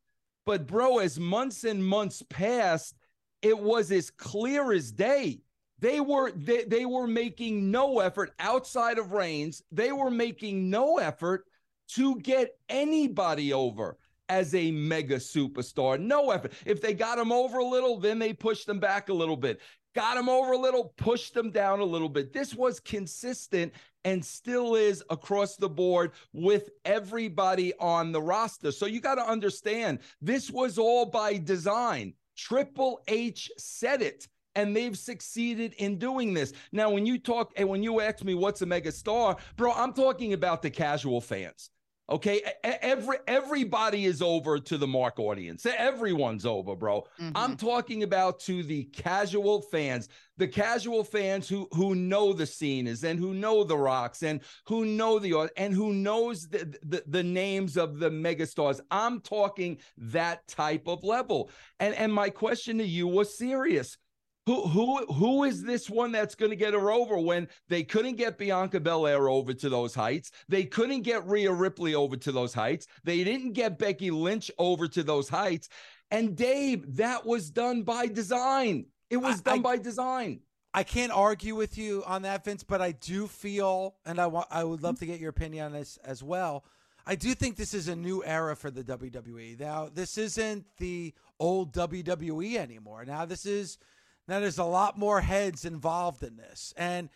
But, 0.46 0.66
bro, 0.66 0.98
as 0.98 1.18
months 1.18 1.64
and 1.64 1.84
months 1.84 2.22
passed, 2.28 2.96
it 3.40 3.58
was 3.58 3.92
as 3.92 4.10
clear 4.10 4.72
as 4.72 4.90
day. 4.90 5.40
They 5.78 6.00
were 6.00 6.32
they, 6.32 6.64
they 6.64 6.86
were 6.86 7.06
making 7.06 7.70
no 7.70 8.00
effort 8.00 8.32
outside 8.38 8.98
of 8.98 9.12
Reigns. 9.12 9.62
They 9.70 9.92
were 9.92 10.10
making 10.10 10.70
no 10.70 10.98
effort 10.98 11.44
to 11.90 12.18
get 12.20 12.58
anybody 12.68 13.52
over 13.52 13.98
as 14.28 14.54
a 14.54 14.70
mega 14.70 15.16
superstar. 15.16 16.00
No 16.00 16.30
effort. 16.30 16.52
If 16.64 16.80
they 16.80 16.94
got 16.94 17.18
him 17.18 17.32
over 17.32 17.58
a 17.58 17.64
little, 17.64 17.98
then 17.98 18.18
they 18.18 18.32
pushed 18.32 18.66
them 18.66 18.80
back 18.80 19.08
a 19.08 19.14
little 19.14 19.36
bit. 19.36 19.60
Got 19.94 20.16
them 20.16 20.28
over 20.28 20.52
a 20.52 20.58
little, 20.58 20.92
pushed 20.96 21.34
them 21.34 21.50
down 21.50 21.80
a 21.80 21.84
little 21.84 22.08
bit. 22.08 22.32
This 22.32 22.54
was 22.54 22.80
consistent 22.80 23.72
and 24.04 24.24
still 24.24 24.74
is 24.74 25.02
across 25.08 25.56
the 25.56 25.68
board 25.68 26.12
with 26.32 26.70
everybody 26.84 27.72
on 27.78 28.10
the 28.10 28.20
roster. 28.20 28.72
So 28.72 28.86
you 28.86 29.00
got 29.00 29.14
to 29.14 29.26
understand 29.26 30.00
this 30.20 30.50
was 30.50 30.78
all 30.78 31.06
by 31.06 31.38
design. 31.38 32.14
Triple 32.36 33.02
H 33.06 33.50
said 33.56 34.02
it 34.02 34.26
and 34.56 34.76
they've 34.76 34.98
succeeded 34.98 35.74
in 35.74 35.98
doing 35.98 36.34
this. 36.34 36.52
Now, 36.72 36.90
when 36.90 37.06
you 37.06 37.18
talk 37.18 37.52
and 37.56 37.68
when 37.68 37.82
you 37.82 38.00
ask 38.00 38.24
me 38.24 38.34
what's 38.34 38.62
a 38.62 38.66
mega 38.66 38.92
star, 38.92 39.36
bro, 39.56 39.72
I'm 39.72 39.92
talking 39.92 40.32
about 40.32 40.62
the 40.62 40.70
casual 40.70 41.20
fans. 41.20 41.70
Okay, 42.10 42.42
every 42.62 43.16
everybody 43.26 44.04
is 44.04 44.20
over 44.20 44.58
to 44.58 44.76
the 44.76 44.86
mark 44.86 45.18
audience. 45.18 45.64
Everyone's 45.64 46.44
over, 46.44 46.76
bro. 46.76 47.06
Mm-hmm. 47.18 47.30
I'm 47.34 47.56
talking 47.56 48.02
about 48.02 48.40
to 48.40 48.62
the 48.62 48.84
casual 48.84 49.62
fans, 49.62 50.10
the 50.36 50.46
casual 50.46 51.02
fans 51.02 51.48
who 51.48 51.66
who 51.72 51.94
know 51.94 52.34
the 52.34 52.44
scene 52.44 52.86
is 52.86 53.04
and 53.04 53.18
who 53.18 53.32
know 53.32 53.64
the 53.64 53.78
rocks 53.78 54.22
and 54.22 54.42
who 54.66 54.84
know 54.84 55.18
the 55.18 55.50
and 55.56 55.72
who 55.72 55.94
knows 55.94 56.46
the, 56.46 56.76
the, 56.82 57.04
the 57.06 57.22
names 57.22 57.78
of 57.78 57.98
the 57.98 58.10
megastars. 58.10 58.80
I'm 58.90 59.20
talking 59.22 59.78
that 59.96 60.46
type 60.46 60.86
of 60.86 61.04
level. 61.04 61.48
And 61.80 61.94
and 61.94 62.12
my 62.12 62.28
question 62.28 62.76
to 62.78 62.84
you 62.84 63.06
was 63.06 63.38
serious. 63.38 63.96
Who 64.46 64.68
who 64.68 65.06
who 65.06 65.44
is 65.44 65.62
this 65.62 65.88
one 65.88 66.12
that's 66.12 66.34
going 66.34 66.50
to 66.50 66.56
get 66.56 66.74
her 66.74 66.90
over 66.90 67.18
when 67.18 67.48
they 67.68 67.82
couldn't 67.82 68.16
get 68.16 68.36
Bianca 68.36 68.78
Belair 68.78 69.28
over 69.28 69.54
to 69.54 69.68
those 69.70 69.94
heights? 69.94 70.32
They 70.48 70.64
couldn't 70.64 71.02
get 71.02 71.26
Rhea 71.26 71.50
Ripley 71.50 71.94
over 71.94 72.16
to 72.16 72.32
those 72.32 72.52
heights. 72.52 72.86
They 73.04 73.24
didn't 73.24 73.52
get 73.52 73.78
Becky 73.78 74.10
Lynch 74.10 74.50
over 74.58 74.86
to 74.88 75.02
those 75.02 75.30
heights. 75.30 75.70
And 76.10 76.36
Dave, 76.36 76.96
that 76.96 77.24
was 77.24 77.50
done 77.50 77.82
by 77.82 78.06
design. 78.06 78.86
It 79.08 79.16
was 79.16 79.40
done 79.40 79.60
I, 79.60 79.62
by 79.62 79.76
design. 79.78 80.40
I 80.74 80.82
can't 80.82 81.12
argue 81.12 81.54
with 81.54 81.78
you 81.78 82.02
on 82.06 82.22
that, 82.22 82.44
Vince, 82.44 82.64
but 82.64 82.82
I 82.82 82.92
do 82.92 83.26
feel, 83.26 83.94
and 84.04 84.18
I 84.18 84.26
want, 84.26 84.48
I 84.50 84.64
would 84.64 84.82
love 84.82 84.98
to 84.98 85.06
get 85.06 85.20
your 85.20 85.30
opinion 85.30 85.66
on 85.66 85.72
this 85.72 85.98
as 86.04 86.22
well. 86.22 86.64
I 87.06 87.14
do 87.14 87.34
think 87.34 87.56
this 87.56 87.74
is 87.74 87.88
a 87.88 87.96
new 87.96 88.24
era 88.24 88.56
for 88.56 88.70
the 88.70 88.82
WWE. 88.82 89.58
Now, 89.60 89.88
this 89.92 90.18
isn't 90.18 90.64
the 90.78 91.14
old 91.38 91.72
WWE 91.72 92.56
anymore. 92.56 93.04
Now, 93.04 93.24
this 93.24 93.46
is 93.46 93.78
now, 94.26 94.40
there's 94.40 94.58
a 94.58 94.64
lot 94.64 94.98
more 94.98 95.20
heads 95.20 95.64
involved 95.64 96.22
in 96.22 96.36
this. 96.36 96.72
And 96.76 97.10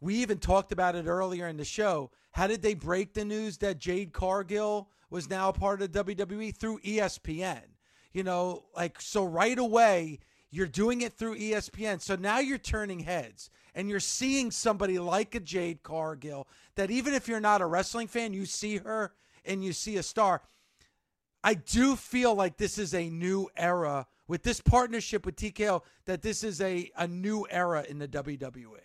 we 0.00 0.16
even 0.16 0.38
talked 0.38 0.72
about 0.72 0.94
it 0.94 1.06
earlier 1.06 1.48
in 1.48 1.56
the 1.56 1.64
show. 1.64 2.10
How 2.32 2.46
did 2.46 2.62
they 2.62 2.74
break 2.74 3.14
the 3.14 3.24
news 3.24 3.58
that 3.58 3.78
Jade 3.78 4.12
Cargill 4.12 4.88
was 5.10 5.28
now 5.28 5.48
a 5.48 5.52
part 5.52 5.82
of 5.82 5.90
WWE? 5.90 6.54
Through 6.54 6.78
ESPN. 6.80 7.62
You 8.12 8.22
know, 8.22 8.64
like, 8.76 9.00
so 9.00 9.24
right 9.24 9.58
away, 9.58 10.20
you're 10.50 10.66
doing 10.66 11.00
it 11.00 11.14
through 11.14 11.38
ESPN. 11.38 12.00
So 12.00 12.14
now 12.14 12.38
you're 12.38 12.58
turning 12.58 13.00
heads 13.00 13.50
and 13.74 13.88
you're 13.88 14.00
seeing 14.00 14.50
somebody 14.50 14.98
like 14.98 15.34
a 15.34 15.40
Jade 15.40 15.82
Cargill 15.82 16.46
that 16.76 16.90
even 16.90 17.14
if 17.14 17.26
you're 17.26 17.40
not 17.40 17.62
a 17.62 17.66
wrestling 17.66 18.06
fan, 18.06 18.34
you 18.34 18.44
see 18.44 18.76
her 18.76 19.12
and 19.44 19.64
you 19.64 19.72
see 19.72 19.96
a 19.96 20.02
star. 20.02 20.42
I 21.42 21.54
do 21.54 21.96
feel 21.96 22.34
like 22.34 22.56
this 22.56 22.78
is 22.78 22.94
a 22.94 23.08
new 23.08 23.48
era 23.56 24.06
with 24.28 24.42
this 24.42 24.60
partnership 24.60 25.26
with 25.26 25.36
TKO 25.36 25.82
that 26.06 26.22
this 26.22 26.44
is 26.44 26.60
a, 26.60 26.90
a 26.96 27.06
new 27.06 27.46
era 27.50 27.84
in 27.88 27.98
the 27.98 28.08
WWE. 28.08 28.76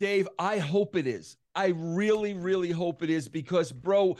Dave, 0.00 0.28
I 0.38 0.58
hope 0.58 0.96
it 0.96 1.06
is. 1.06 1.36
I 1.54 1.74
really, 1.76 2.34
really 2.34 2.70
hope 2.70 3.02
it 3.02 3.10
is 3.10 3.28
because, 3.28 3.72
bro, 3.72 4.16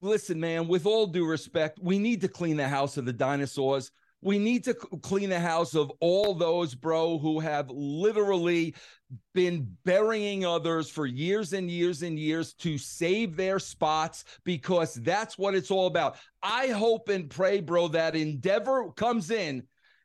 listen, 0.00 0.38
man, 0.38 0.68
with 0.68 0.86
all 0.86 1.06
due 1.06 1.26
respect, 1.26 1.80
we 1.82 1.98
need 1.98 2.20
to 2.20 2.28
clean 2.28 2.56
the 2.56 2.68
house 2.68 2.96
of 2.96 3.04
the 3.04 3.12
dinosaurs. 3.12 3.90
We 4.24 4.38
need 4.38 4.64
to 4.64 4.74
clean 4.74 5.28
the 5.28 5.38
house 5.38 5.74
of 5.74 5.92
all 6.00 6.34
those, 6.34 6.74
bro, 6.74 7.18
who 7.18 7.40
have 7.40 7.70
literally 7.70 8.74
been 9.34 9.76
burying 9.84 10.46
others 10.46 10.88
for 10.88 11.04
years 11.04 11.52
and 11.52 11.70
years 11.70 12.02
and 12.02 12.18
years 12.18 12.54
to 12.54 12.78
save 12.78 13.36
their 13.36 13.58
spots 13.58 14.24
because 14.42 14.94
that's 14.94 15.36
what 15.36 15.54
it's 15.54 15.70
all 15.70 15.86
about. 15.86 16.16
I 16.42 16.68
hope 16.68 17.10
and 17.10 17.28
pray, 17.28 17.60
bro, 17.60 17.88
that 17.88 18.16
Endeavor 18.16 18.92
comes 18.92 19.30
in 19.30 19.64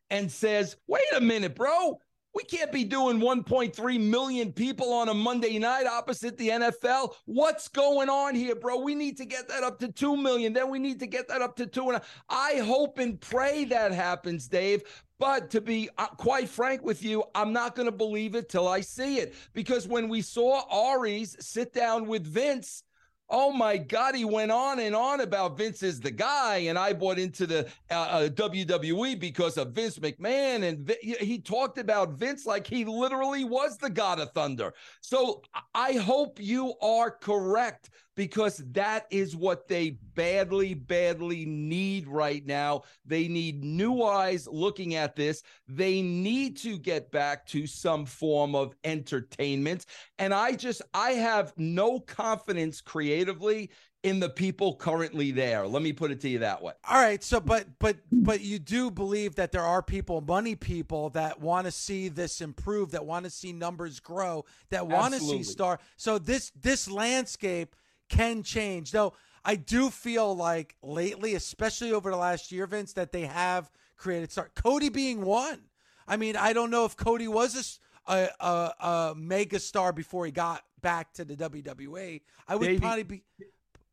and 0.09 0.29
says, 0.29 0.75
wait 0.85 1.01
a 1.15 1.21
minute, 1.21 1.55
bro. 1.55 1.97
We 2.35 2.43
can't 2.43 2.71
be 2.71 2.83
doing 2.83 3.19
1.3 3.19 3.99
million 3.99 4.53
people 4.53 4.93
on 4.93 5.09
a 5.09 5.13
Monday 5.13 5.57
night 5.57 5.87
opposite 5.87 6.37
the 6.37 6.49
NFL. 6.49 7.15
What's 7.25 7.67
going 7.67 8.09
on 8.09 8.35
here, 8.35 8.55
bro? 8.55 8.79
We 8.79 8.93
need 8.93 9.17
to 9.17 9.25
get 9.25 9.47
that 9.49 9.63
up 9.63 9.79
to 9.79 9.91
2 9.91 10.15
million. 10.15 10.53
Then 10.53 10.69
we 10.69 10.79
need 10.79 10.99
to 10.99 11.07
get 11.07 11.27
that 11.29 11.41
up 11.41 11.55
to 11.57 11.65
two. 11.65 11.89
And 11.89 12.01
I 12.29 12.57
hope 12.57 12.99
and 12.99 13.19
pray 13.19 13.65
that 13.65 13.91
happens, 13.91 14.47
Dave. 14.47 14.83
But 15.17 15.49
to 15.49 15.59
be 15.59 15.89
uh, 15.97 16.07
quite 16.07 16.47
frank 16.47 16.83
with 16.83 17.03
you, 17.03 17.23
I'm 17.35 17.51
not 17.51 17.75
going 17.75 17.87
to 17.87 17.91
believe 17.91 18.35
it 18.35 18.47
till 18.47 18.67
I 18.67 18.81
see 18.81 19.17
it. 19.17 19.33
Because 19.53 19.87
when 19.87 20.07
we 20.07 20.21
saw 20.21 20.93
Aries 20.93 21.35
sit 21.39 21.73
down 21.73 22.07
with 22.07 22.25
Vince, 22.25 22.83
Oh 23.29 23.51
my 23.51 23.77
God, 23.77 24.15
he 24.15 24.25
went 24.25 24.51
on 24.51 24.79
and 24.79 24.95
on 24.95 25.21
about 25.21 25.57
Vince 25.57 25.83
is 25.83 25.99
the 25.99 26.09
guy, 26.09 26.57
and 26.57 26.79
I 26.79 26.93
bought 26.93 27.19
into 27.19 27.45
the 27.45 27.67
uh, 27.91 27.93
uh, 27.93 28.29
WWE 28.29 29.19
because 29.19 29.57
of 29.57 29.73
Vince 29.73 29.99
McMahon, 29.99 30.63
and 30.63 30.79
v- 30.79 31.15
he 31.19 31.39
talked 31.39 31.77
about 31.77 32.13
Vince 32.13 32.47
like 32.47 32.65
he 32.65 32.85
literally 32.85 33.43
was 33.43 33.77
the 33.77 33.89
God 33.89 34.19
of 34.19 34.31
Thunder. 34.31 34.73
So 35.01 35.43
I 35.75 35.93
hope 35.93 36.39
you 36.39 36.73
are 36.81 37.11
correct 37.11 37.91
because 38.19 38.57
that 38.73 39.07
is 39.11 39.33
what 39.33 39.69
they 39.69 39.91
badly, 40.13 40.73
badly 40.73 41.45
need 41.45 42.05
right 42.05 42.45
now. 42.45 42.81
They 43.05 43.29
need 43.29 43.63
new 43.63 44.03
eyes 44.03 44.45
looking 44.45 44.95
at 44.95 45.15
this. 45.15 45.41
They 45.69 46.01
need 46.01 46.57
to 46.57 46.77
get 46.77 47.11
back 47.11 47.45
to 47.45 47.65
some 47.65 48.05
form 48.05 48.55
of 48.55 48.75
entertainment. 48.83 49.85
And 50.17 50.33
I 50.33 50.51
just, 50.51 50.81
I 50.93 51.11
have 51.11 51.53
no 51.55 52.01
confidence 52.01 52.81
creatively 52.81 53.69
in 54.03 54.19
the 54.19 54.27
people 54.27 54.75
currently 54.75 55.31
there. 55.31 55.65
Let 55.65 55.81
me 55.81 55.93
put 55.93 56.11
it 56.11 56.19
to 56.19 56.27
you 56.29 56.39
that 56.39 56.61
way. 56.61 56.73
All 56.89 57.01
right, 57.01 57.23
so 57.23 57.39
but 57.39 57.67
but 57.79 57.97
but 58.11 58.41
you 58.41 58.59
do 58.59 58.91
believe 58.91 59.35
that 59.35 59.53
there 59.53 59.63
are 59.63 59.81
people, 59.81 60.19
money 60.19 60.55
people 60.55 61.09
that 61.11 61.39
want 61.39 61.67
to 61.67 61.71
see 61.71 62.09
this 62.09 62.41
improve, 62.41 62.91
that 62.91 63.05
want 63.05 63.23
to 63.23 63.31
see 63.31 63.53
numbers 63.53 64.01
grow, 64.01 64.43
that 64.71 64.87
want 64.87 65.13
to 65.13 65.21
see 65.21 65.43
star. 65.43 65.79
So 65.95 66.17
this 66.17 66.51
this 66.61 66.89
landscape 66.89 67.75
can 68.09 68.43
change. 68.43 68.91
Though 68.91 69.13
I 69.45 69.55
do 69.55 69.89
feel 69.89 70.35
like 70.35 70.75
lately, 70.83 71.35
especially 71.35 71.93
over 71.93 72.11
the 72.11 72.17
last 72.17 72.51
year, 72.51 72.67
Vince, 72.67 72.93
that 72.93 73.11
they 73.11 73.25
have 73.25 73.69
created 73.97 74.31
start. 74.31 74.55
Cody 74.55 74.89
being 74.89 75.21
one. 75.21 75.61
I 76.07 76.17
mean, 76.17 76.35
I 76.35 76.53
don't 76.53 76.71
know 76.71 76.85
if 76.85 76.97
Cody 76.97 77.27
was 77.27 77.79
a, 78.07 78.29
a, 78.39 78.45
a 78.45 79.13
mega 79.15 79.59
star 79.59 79.93
before 79.93 80.25
he 80.25 80.31
got 80.31 80.63
back 80.81 81.13
to 81.13 81.25
the 81.25 81.35
WWE. 81.35 82.21
I 82.47 82.55
would 82.55 82.65
Dave, 82.65 82.81
probably 82.81 83.03
be. 83.03 83.23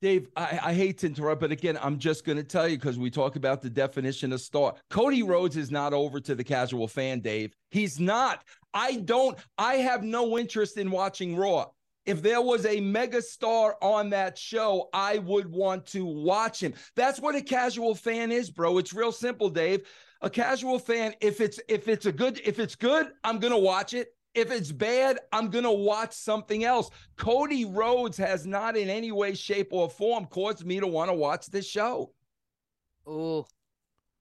Dave, 0.00 0.28
I, 0.36 0.60
I, 0.62 0.74
hate 0.74 0.98
to 0.98 1.06
interrupt, 1.06 1.40
but 1.40 1.50
again, 1.50 1.78
I'm 1.82 1.98
just 1.98 2.24
going 2.24 2.36
to 2.36 2.44
tell 2.44 2.68
you 2.68 2.76
because 2.76 2.98
we 2.98 3.10
talk 3.10 3.36
about 3.36 3.62
the 3.62 3.70
definition 3.70 4.32
of 4.32 4.40
star. 4.40 4.74
Cody 4.90 5.22
Rhodes 5.22 5.56
is 5.56 5.70
not 5.70 5.94
over 5.94 6.20
to 6.20 6.34
the 6.34 6.44
casual 6.44 6.86
fan, 6.86 7.20
Dave. 7.20 7.54
He's 7.70 7.98
not. 7.98 8.44
I 8.74 8.96
don't. 8.96 9.38
I 9.56 9.76
have 9.76 10.02
no 10.02 10.38
interest 10.38 10.76
in 10.76 10.90
watching 10.90 11.34
Raw 11.34 11.66
if 12.06 12.22
there 12.22 12.40
was 12.40 12.64
a 12.64 12.76
megastar 12.80 13.74
on 13.82 14.10
that 14.10 14.38
show, 14.38 14.88
I 14.92 15.18
would 15.18 15.50
want 15.50 15.86
to 15.86 16.04
watch 16.06 16.62
him. 16.62 16.74
That's 16.94 17.20
what 17.20 17.34
a 17.34 17.42
casual 17.42 17.94
fan 17.94 18.30
is, 18.32 18.48
bro. 18.50 18.78
It's 18.78 18.94
real 18.94 19.12
simple, 19.12 19.50
Dave. 19.50 19.86
A 20.22 20.30
casual 20.30 20.78
fan, 20.78 21.14
if 21.20 21.40
it's 21.40 21.60
if 21.68 21.88
it's 21.88 22.06
a 22.06 22.12
good 22.12 22.40
if 22.44 22.58
it's 22.58 22.76
good, 22.76 23.10
I'm 23.22 23.38
gonna 23.38 23.58
watch 23.58 23.92
it. 23.92 24.08
If 24.34 24.50
it's 24.50 24.72
bad, 24.72 25.18
I'm 25.32 25.50
gonna 25.50 25.72
watch 25.72 26.14
something 26.14 26.64
else. 26.64 26.90
Cody 27.16 27.64
Rhodes 27.64 28.16
has 28.16 28.46
not 28.46 28.76
in 28.76 28.88
any 28.88 29.12
way, 29.12 29.34
shape, 29.34 29.68
or 29.72 29.90
form 29.90 30.26
caused 30.26 30.64
me 30.64 30.80
to 30.80 30.86
want 30.86 31.10
to 31.10 31.14
watch 31.14 31.46
this 31.46 31.68
show. 31.68 32.12
Oh, 33.06 33.46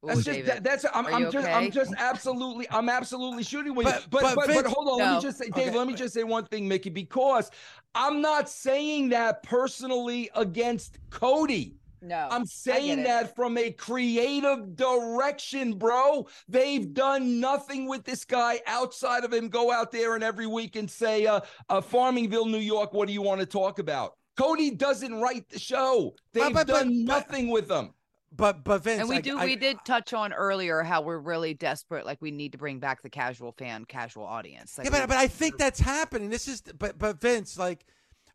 That's 0.06 0.20
Ooh, 0.20 0.24
just 0.24 0.38
David. 0.38 0.48
that, 0.48 0.64
that's 0.64 0.86
I'm, 0.94 1.06
I'm 1.08 1.24
you 1.24 1.32
just 1.32 1.48
I'm 1.48 1.72
just 1.72 1.94
absolutely 1.98 2.68
I'm 2.72 2.90
absolutely 2.90 3.44
shooting 3.44 3.76
with 3.76 3.86
But- 3.86 4.02
you. 4.02 4.08
But 4.10 4.22
but 4.22 4.36
but, 4.36 4.48
but, 4.48 4.66
hold 4.68 4.90
on, 4.90 4.98
let 5.00 5.16
me 5.16 5.22
just 5.22 5.38
say, 5.38 5.50
Dave, 5.50 5.70
Okay, 5.70 5.78
let 5.78 5.88
me 5.88 5.94
wait. 5.94 6.00
just 6.00 6.14
say 6.14 6.24
one 6.24 6.46
thing, 6.46 6.68
Mickie, 6.68 6.90
because 6.90 7.50
I'm 7.94 8.22
not 8.22 8.50
saying 8.50 9.10
that 9.10 9.44
personally 9.44 10.30
against 10.36 11.00
Cody. 11.10 11.76
no, 12.02 12.28
I'm 12.30 12.46
saying 12.46 13.04
that 13.04 13.36
from 13.36 13.58
a 13.58 13.72
creative 13.72 14.76
direction, 14.76 15.74
bro. 15.74 16.28
They've 16.48 16.94
done 16.94 17.40
nothing 17.40 17.88
with 17.88 18.04
this 18.04 18.26
guy 18.26 18.60
outside 18.68 19.24
of 19.24 19.34
him 19.34 19.50
go 19.50 19.72
out 19.72 19.92
there 19.92 20.16
and 20.16 20.24
every 20.24 20.46
week 20.48 20.76
and 20.76 20.90
say, 20.90 21.26
uh, 21.26 21.40
uh 21.70 21.82
Farmingville, 21.82 22.50
New 22.50 22.60
York, 22.60 22.94
what 22.94 23.08
do 23.08 23.14
you 23.14 23.22
want 23.22 23.40
to 23.40 23.46
talk 23.48 23.80
about? 23.80 24.14
Cody 24.38 24.70
doesn't 24.72 25.16
write 25.22 25.48
the 25.50 25.58
show. 25.60 26.14
They've 26.34 26.44
but- 26.54 26.54
but- 26.54 26.68
done 26.68 27.06
but- 27.06 27.16
nothing 27.16 27.48
with 27.50 27.72
him. 27.72 27.92
But 28.36 28.64
but 28.64 28.84
Vince, 28.84 29.00
and 29.02 29.10
we 29.10 29.18
I- 29.18 29.22
do 29.22 29.38
I- 29.38 29.46
we 29.46 29.56
did 29.56 29.78
touch 29.86 30.14
on 30.14 30.34
earlier 30.34 30.82
how 30.84 31.02
we're 31.02 31.20
really 31.20 31.54
desperate 31.54 32.06
like 32.06 32.22
we 32.22 32.32
need 32.32 32.52
to 32.54 32.58
bring 32.58 32.80
back 32.80 33.02
the 33.02 33.10
casual 33.10 33.52
fan 33.54 33.86
casual 33.86 34.26
audience 34.26 34.78
like 34.78 34.86
yeah, 34.86 34.92
but 34.92 35.08
but 35.08 35.18
I 35.18 35.28
think 35.28 35.58
that's 35.58 35.80
happening. 35.80 36.30
This 36.30 36.48
is 36.48 36.62
but 36.62 36.98
but 36.98 37.22
Vince, 37.22 37.58
like, 37.58 37.86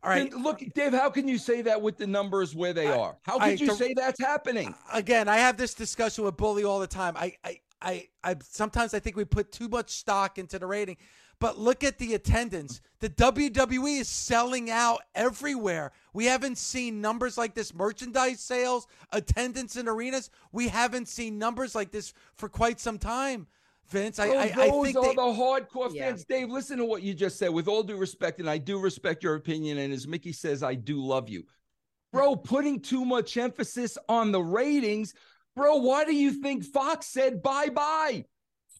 all 0.03 0.09
right, 0.09 0.31
And 0.33 0.43
look, 0.43 0.61
Dave, 0.73 0.93
how 0.93 1.09
can 1.09 1.27
you 1.27 1.37
say 1.37 1.61
that 1.63 1.81
with 1.81 1.97
the 1.97 2.07
numbers 2.07 2.55
where 2.55 2.73
they 2.73 2.87
I- 2.87 2.97
are? 2.97 3.17
How 3.23 3.37
I- 3.37 3.51
could 3.51 3.61
you 3.61 3.67
the- 3.67 3.75
say 3.75 3.93
that's 3.93 4.19
happening? 4.19 4.73
again, 4.93 5.27
I 5.27 5.37
have 5.37 5.57
this 5.57 5.73
discussion 5.73 6.23
with 6.23 6.37
Bully 6.37 6.63
all 6.63 6.79
the 6.79 6.87
time. 6.87 7.15
I, 7.17 7.35
I, 7.43 7.59
I, 7.81 8.07
I 8.23 8.35
sometimes 8.43 8.93
I 8.93 8.99
think 8.99 9.15
we 9.15 9.25
put 9.25 9.51
too 9.51 9.67
much 9.69 9.91
stock 9.91 10.37
into 10.37 10.57
the 10.57 10.65
rating, 10.67 10.97
but 11.41 11.57
look 11.57 11.83
at 11.83 11.97
the 11.97 12.13
attendance. 12.13 12.81
The 12.99 13.09
WWE 13.09 13.99
is 13.99 14.07
selling 14.07 14.69
out 14.69 15.01
everywhere. 15.15 15.91
We 16.13 16.25
haven't 16.25 16.59
seen 16.59 17.01
numbers 17.01 17.37
like 17.37 17.55
this: 17.55 17.73
merchandise 17.73 18.39
sales, 18.39 18.87
attendance 19.11 19.75
in 19.75 19.89
arenas. 19.89 20.29
We 20.53 20.69
haven't 20.69 21.07
seen 21.09 21.39
numbers 21.39 21.75
like 21.75 21.91
this 21.91 22.13
for 22.35 22.47
quite 22.47 22.79
some 22.79 22.99
time. 22.99 23.47
Vince, 23.89 24.19
I, 24.19 24.27
Bro, 24.27 24.37
I, 24.37 24.41
I 24.43 24.69
those 24.69 24.95
are 24.95 25.01
they, 25.01 25.15
the 25.15 25.21
hardcore 25.21 25.93
Yeah. 25.93 26.09
fans. 26.11 26.23
Dave, 26.23 26.49
listen 26.49 26.77
to 26.77 26.85
what 26.85 27.01
you 27.01 27.13
just 27.13 27.37
said. 27.37 27.49
With 27.49 27.67
all 27.67 27.81
due 27.83 27.97
respect, 27.97 28.39
and 28.39 28.49
I 28.49 28.59
do 28.59 28.79
respect 28.79 29.23
your 29.23 29.35
opinion, 29.35 29.79
and 29.79 29.91
as 29.91 30.07
Mickie 30.07 30.31
says, 30.31 30.61
I 30.63 30.75
do 30.75 31.03
love 31.03 31.27
you. 31.27 31.43
Bro, 32.13 32.37
putting 32.37 32.79
too 32.79 33.03
much 33.03 33.35
emphasis 33.35 33.97
on 34.07 34.31
the 34.31 34.41
ratings. 34.41 35.15
Bro, 35.55 35.77
why 35.77 36.05
do 36.05 36.13
you 36.13 36.31
think 36.31 36.63
Fox 36.63 37.07
said 37.07 37.41
bye 37.41 37.69
bye? 37.69 38.25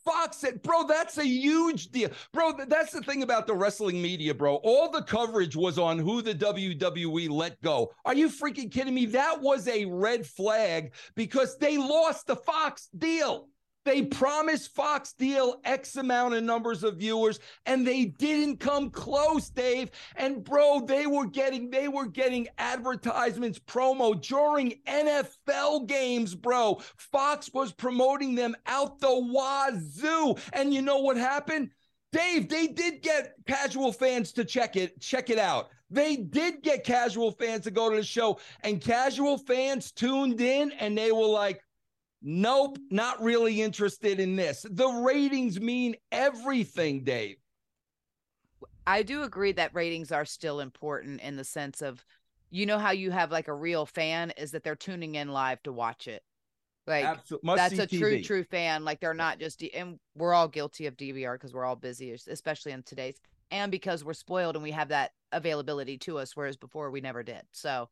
Fox 0.03 0.43
bro, 0.63 0.85
that's 0.87 1.17
a 1.17 1.25
huge 1.25 1.87
deal. 1.89 2.09
Bro, 2.33 2.65
that's 2.67 2.91
the 2.91 3.01
thing 3.01 3.23
about 3.23 3.47
the 3.47 3.53
wrestling 3.53 4.01
media, 4.01 4.33
bro. 4.33 4.55
All 4.57 4.89
the 4.89 5.03
coverage 5.03 5.55
was 5.55 5.77
on 5.77 5.99
who 5.99 6.21
the 6.21 6.33
WWE 6.33 7.29
let 7.29 7.61
go. 7.61 7.93
Are 8.05 8.15
you 8.15 8.29
freaking 8.29 8.71
kidding 8.71 8.93
me? 8.93 9.05
That 9.05 9.41
was 9.41 9.67
a 9.67 9.85
red 9.85 10.25
flag 10.25 10.93
because 11.15 11.57
they 11.57 11.77
lost 11.77 12.27
the 12.27 12.35
Fox 12.35 12.89
deal. 12.97 13.47
They 13.83 14.03
promised 14.03 14.75
Fox 14.75 15.13
deal 15.13 15.59
X 15.63 15.95
amount 15.95 16.35
of 16.35 16.43
numbers 16.43 16.83
of 16.83 16.97
viewers, 16.97 17.39
and 17.65 17.85
they 17.85 18.05
didn't 18.05 18.57
come 18.57 18.91
close, 18.91 19.49
Dave. 19.49 19.89
And 20.15 20.43
bro, 20.43 20.81
they 20.81 21.07
were 21.07 21.25
getting 21.25 21.71
they 21.71 21.87
were 21.87 22.05
getting 22.05 22.47
advertisements 22.59 23.57
promo 23.59 24.21
during 24.21 24.79
NFL 24.87 25.87
games, 25.87 26.35
bro. 26.35 26.79
Fox 26.97 27.49
was 27.53 27.71
promoting 27.71 28.35
them 28.35 28.55
out 28.67 28.99
the 28.99 29.07
wazoo. 29.07 30.35
And 30.53 30.73
you 30.73 30.83
know 30.83 30.99
what 30.99 31.17
happened? 31.17 31.71
Dave, 32.11 32.49
they 32.49 32.67
did 32.67 33.01
get 33.01 33.33
casual 33.47 33.93
fans 33.93 34.33
to 34.33 34.45
check 34.45 34.75
it, 34.75 34.99
check 34.99 35.29
it 35.29 35.39
out. 35.39 35.69
They 35.89 36.17
did 36.17 36.61
get 36.61 36.83
casual 36.83 37.31
fans 37.31 37.63
to 37.63 37.71
go 37.71 37.89
to 37.89 37.95
the 37.95 38.03
show, 38.03 38.39
and 38.63 38.81
casual 38.81 39.37
fans 39.37 39.91
tuned 39.91 40.39
in 40.39 40.71
and 40.73 40.97
they 40.97 41.11
were 41.11 41.25
like, 41.25 41.61
Nope, 42.21 42.77
not 42.89 43.21
really 43.21 43.61
interested 43.61 44.19
in 44.19 44.35
this. 44.35 44.65
The 44.69 44.87
ratings 44.87 45.59
mean 45.59 45.95
everything, 46.11 47.03
Dave. 47.03 47.37
I 48.85 49.03
do 49.03 49.23
agree 49.23 49.51
that 49.53 49.73
ratings 49.73 50.11
are 50.11 50.25
still 50.25 50.59
important 50.59 51.21
in 51.21 51.35
the 51.35 51.43
sense 51.43 51.81
of, 51.81 52.03
you 52.49 52.65
know, 52.65 52.77
how 52.77 52.91
you 52.91 53.11
have 53.11 53.31
like 53.31 53.47
a 53.47 53.53
real 53.53 53.85
fan 53.85 54.31
is 54.37 54.51
that 54.51 54.63
they're 54.63 54.75
tuning 54.75 55.15
in 55.15 55.29
live 55.29 55.63
to 55.63 55.71
watch 55.71 56.07
it. 56.07 56.23
Like 56.87 57.05
Absolutely. 57.05 57.55
that's 57.55 57.79
a 57.79 57.87
true, 57.87 58.21
true 58.21 58.43
fan. 58.43 58.83
Like 58.83 58.99
they're 58.99 59.13
not 59.13 59.39
just, 59.39 59.59
D- 59.59 59.73
and 59.73 59.99
we're 60.15 60.33
all 60.33 60.47
guilty 60.47 60.87
of 60.87 60.97
DVR 60.97 61.33
because 61.33 61.53
we're 61.53 61.65
all 61.65 61.75
busy, 61.75 62.11
especially 62.11 62.71
in 62.71 62.83
today's, 62.83 63.19
and 63.51 63.71
because 63.71 64.03
we're 64.03 64.13
spoiled 64.13 64.55
and 64.55 64.63
we 64.63 64.71
have 64.71 64.89
that 64.89 65.11
availability 65.31 65.97
to 65.99 66.17
us, 66.17 66.35
whereas 66.35 66.57
before 66.57 66.91
we 66.91 67.01
never 67.01 67.23
did. 67.23 67.43
So 67.51 67.89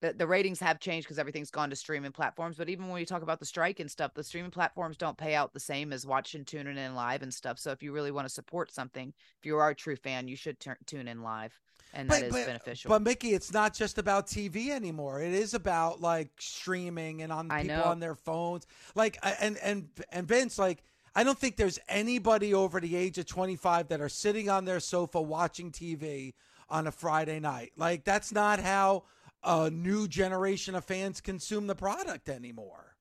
the, 0.00 0.12
the 0.12 0.26
ratings 0.26 0.60
have 0.60 0.78
changed 0.78 1.06
because 1.06 1.18
everything's 1.18 1.50
gone 1.50 1.70
to 1.70 1.76
streaming 1.76 2.12
platforms. 2.12 2.56
But 2.56 2.68
even 2.68 2.88
when 2.88 3.00
you 3.00 3.06
talk 3.06 3.22
about 3.22 3.40
the 3.40 3.46
strike 3.46 3.80
and 3.80 3.90
stuff, 3.90 4.14
the 4.14 4.22
streaming 4.22 4.50
platforms 4.50 4.96
don't 4.96 5.18
pay 5.18 5.34
out 5.34 5.52
the 5.52 5.60
same 5.60 5.92
as 5.92 6.06
watching, 6.06 6.44
tuning 6.44 6.76
in 6.76 6.94
live 6.94 7.22
and 7.22 7.34
stuff. 7.34 7.58
So 7.58 7.72
if 7.72 7.82
you 7.82 7.92
really 7.92 8.12
want 8.12 8.26
to 8.26 8.32
support 8.32 8.72
something, 8.72 9.12
if 9.38 9.46
you 9.46 9.56
are 9.56 9.70
a 9.70 9.74
true 9.74 9.96
fan, 9.96 10.28
you 10.28 10.36
should 10.36 10.60
turn 10.60 10.76
tune 10.86 11.08
in 11.08 11.22
live, 11.22 11.58
and 11.94 12.08
that 12.10 12.22
is 12.22 12.32
beneficial. 12.32 12.90
But 12.90 13.02
Mickie, 13.02 13.34
it's 13.34 13.52
not 13.52 13.74
just 13.74 13.98
about 13.98 14.28
TV 14.28 14.70
anymore. 14.70 15.20
It 15.20 15.32
is 15.32 15.54
about 15.54 16.00
like 16.00 16.30
streaming 16.38 17.22
and 17.22 17.32
on 17.32 17.50
I 17.50 17.62
people 17.62 17.78
know. 17.78 17.84
on 17.84 17.98
their 17.98 18.14
phones. 18.14 18.66
Like 18.94 19.18
and 19.40 19.58
and 19.58 19.88
and 20.12 20.28
Vince, 20.28 20.58
like 20.58 20.84
I 21.16 21.24
don't 21.24 21.38
think 21.38 21.56
there's 21.56 21.80
anybody 21.88 22.54
over 22.54 22.80
the 22.80 22.94
age 22.94 23.18
of 23.18 23.26
25 23.26 23.88
that 23.88 24.00
are 24.00 24.08
sitting 24.08 24.48
on 24.48 24.64
their 24.64 24.78
sofa 24.78 25.20
watching 25.20 25.72
TV 25.72 26.34
on 26.70 26.86
a 26.86 26.92
Friday 26.92 27.40
night. 27.40 27.72
Like 27.76 28.04
that's 28.04 28.30
not 28.30 28.60
how 28.60 29.04
a 29.44 29.70
new 29.70 30.08
generation 30.08 30.74
of 30.74 30.84
fans 30.84 31.20
consume 31.20 31.66
the 31.66 31.74
product 31.74 32.28
anymore. 32.28 32.94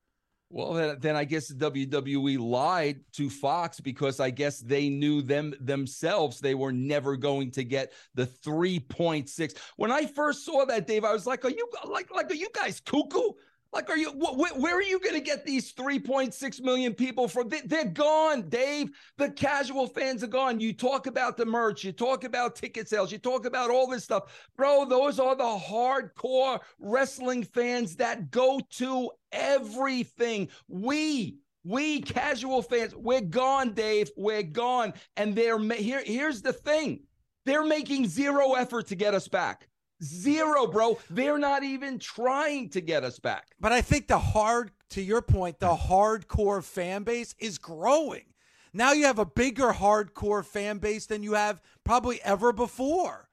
Well, 0.49 0.73
then, 0.73 0.97
then 1.01 1.15
I 1.17 1.25
guess 1.25 1.51
WWE 1.51 2.39
lied 2.39 3.01
to 3.13 3.29
Fox 3.29 3.81
because 3.81 4.21
I 4.21 4.29
guess 4.29 4.59
they 4.59 4.87
knew 4.87 5.21
them 5.21 5.53
themselves 5.59 6.39
they 6.39 6.55
were 6.55 6.71
never 6.71 7.17
going 7.17 7.51
to 7.51 7.65
get 7.65 7.91
the 8.15 8.27
3.6. 8.27 9.57
When 9.75 9.91
I 9.91 10.05
first 10.05 10.45
saw 10.45 10.63
that, 10.65 10.87
Dave, 10.87 11.03
I 11.03 11.11
was 11.11 11.25
like, 11.25 11.43
"Are 11.43 11.49
you 11.49 11.67
like 11.83 12.13
like 12.15 12.31
are 12.31 12.35
you 12.35 12.47
guys 12.53 12.79
cuckoo? 12.79 13.33
Like, 13.73 13.89
are 13.89 13.97
you 13.97 14.11
wh- 14.11 14.35
wh- 14.35 14.59
where 14.59 14.77
are 14.77 14.81
you 14.81 14.99
going 14.99 15.15
to 15.15 15.21
get 15.21 15.45
these 15.45 15.73
3.6 15.73 16.61
million 16.61 16.93
people 16.93 17.27
from? 17.27 17.49
They, 17.49 17.61
they're 17.61 17.85
gone, 17.85 18.49
Dave. 18.49 18.89
The 19.17 19.29
casual 19.31 19.87
fans 19.87 20.23
are 20.23 20.27
gone. 20.27 20.59
You 20.59 20.73
talk 20.73 21.07
about 21.07 21.37
the 21.37 21.45
merch, 21.45 21.83
you 21.83 21.91
talk 21.91 22.23
about 22.23 22.55
ticket 22.55 22.87
sales, 22.87 23.11
you 23.11 23.17
talk 23.17 23.45
about 23.45 23.69
all 23.69 23.87
this 23.87 24.03
stuff, 24.03 24.49
bro. 24.55 24.85
Those 24.85 25.19
are 25.19 25.35
the 25.35 25.43
hardcore 25.43 26.59
wrestling 26.79 27.43
fans 27.43 27.95
that 27.97 28.31
go 28.31 28.59
to 28.71 29.11
everything. 29.31 30.49
We 30.67 31.37
we 31.63 32.01
casual 32.01 32.61
fans, 32.61 32.95
we're 32.95 33.21
gone, 33.21 33.73
Dave. 33.73 34.09
We're 34.15 34.43
gone. 34.43 34.93
And 35.17 35.35
they're 35.35 35.59
ma- 35.59 35.75
here. 35.75 36.01
Here's 36.05 36.41
the 36.41 36.53
thing: 36.53 37.01
they're 37.45 37.65
making 37.65 38.07
zero 38.07 38.53
effort 38.53 38.87
to 38.87 38.95
get 38.95 39.13
us 39.13 39.27
back. 39.27 39.67
Zero, 40.03 40.67
bro. 40.67 40.99
They're 41.09 41.37
not 41.37 41.63
even 41.63 41.99
trying 41.99 42.69
to 42.69 42.81
get 42.81 43.03
us 43.03 43.19
back. 43.19 43.47
But 43.59 43.71
I 43.71 43.81
think 43.81 44.07
the 44.07 44.19
hard, 44.19 44.71
to 44.91 45.01
your 45.01 45.21
point, 45.21 45.59
the 45.59 45.75
hardcore 45.75 46.63
fan 46.63 47.03
base 47.03 47.35
is 47.39 47.57
growing. 47.57 48.25
Now 48.73 48.91
you 48.91 49.05
have 49.05 49.19
a 49.19 49.25
bigger 49.25 49.71
hardcore 49.71 50.45
fan 50.45 50.77
base 50.77 51.07
than 51.07 51.23
you 51.23 51.33
have 51.33 51.61
probably 51.83 52.21
ever 52.23 52.53
before. 52.53 53.27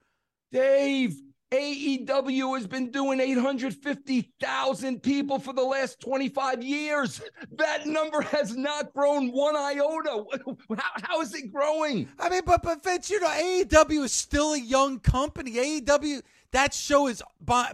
Dave, 0.52 1.20
AEW 1.54 2.56
has 2.56 2.66
been 2.66 2.90
doing 2.90 3.20
850,000 3.20 5.02
people 5.02 5.38
for 5.38 5.52
the 5.52 5.62
last 5.62 6.00
25 6.00 6.62
years. 6.62 7.20
That 7.52 7.86
number 7.86 8.22
has 8.22 8.56
not 8.56 8.92
grown 8.92 9.30
one 9.30 9.54
iota. 9.54 10.24
How, 10.76 10.90
how 11.02 11.20
is 11.20 11.34
it 11.34 11.52
growing? 11.52 12.08
I 12.18 12.28
mean, 12.28 12.42
but 12.44 12.62
but 12.62 12.82
Vince, 12.82 13.10
you 13.10 13.20
know, 13.20 13.28
AEW 13.28 14.04
is 14.04 14.12
still 14.12 14.54
a 14.54 14.58
young 14.58 14.98
company. 14.98 15.52
AEW, 15.52 16.22
that 16.54 16.72
show 16.72 17.06
has 17.06 17.20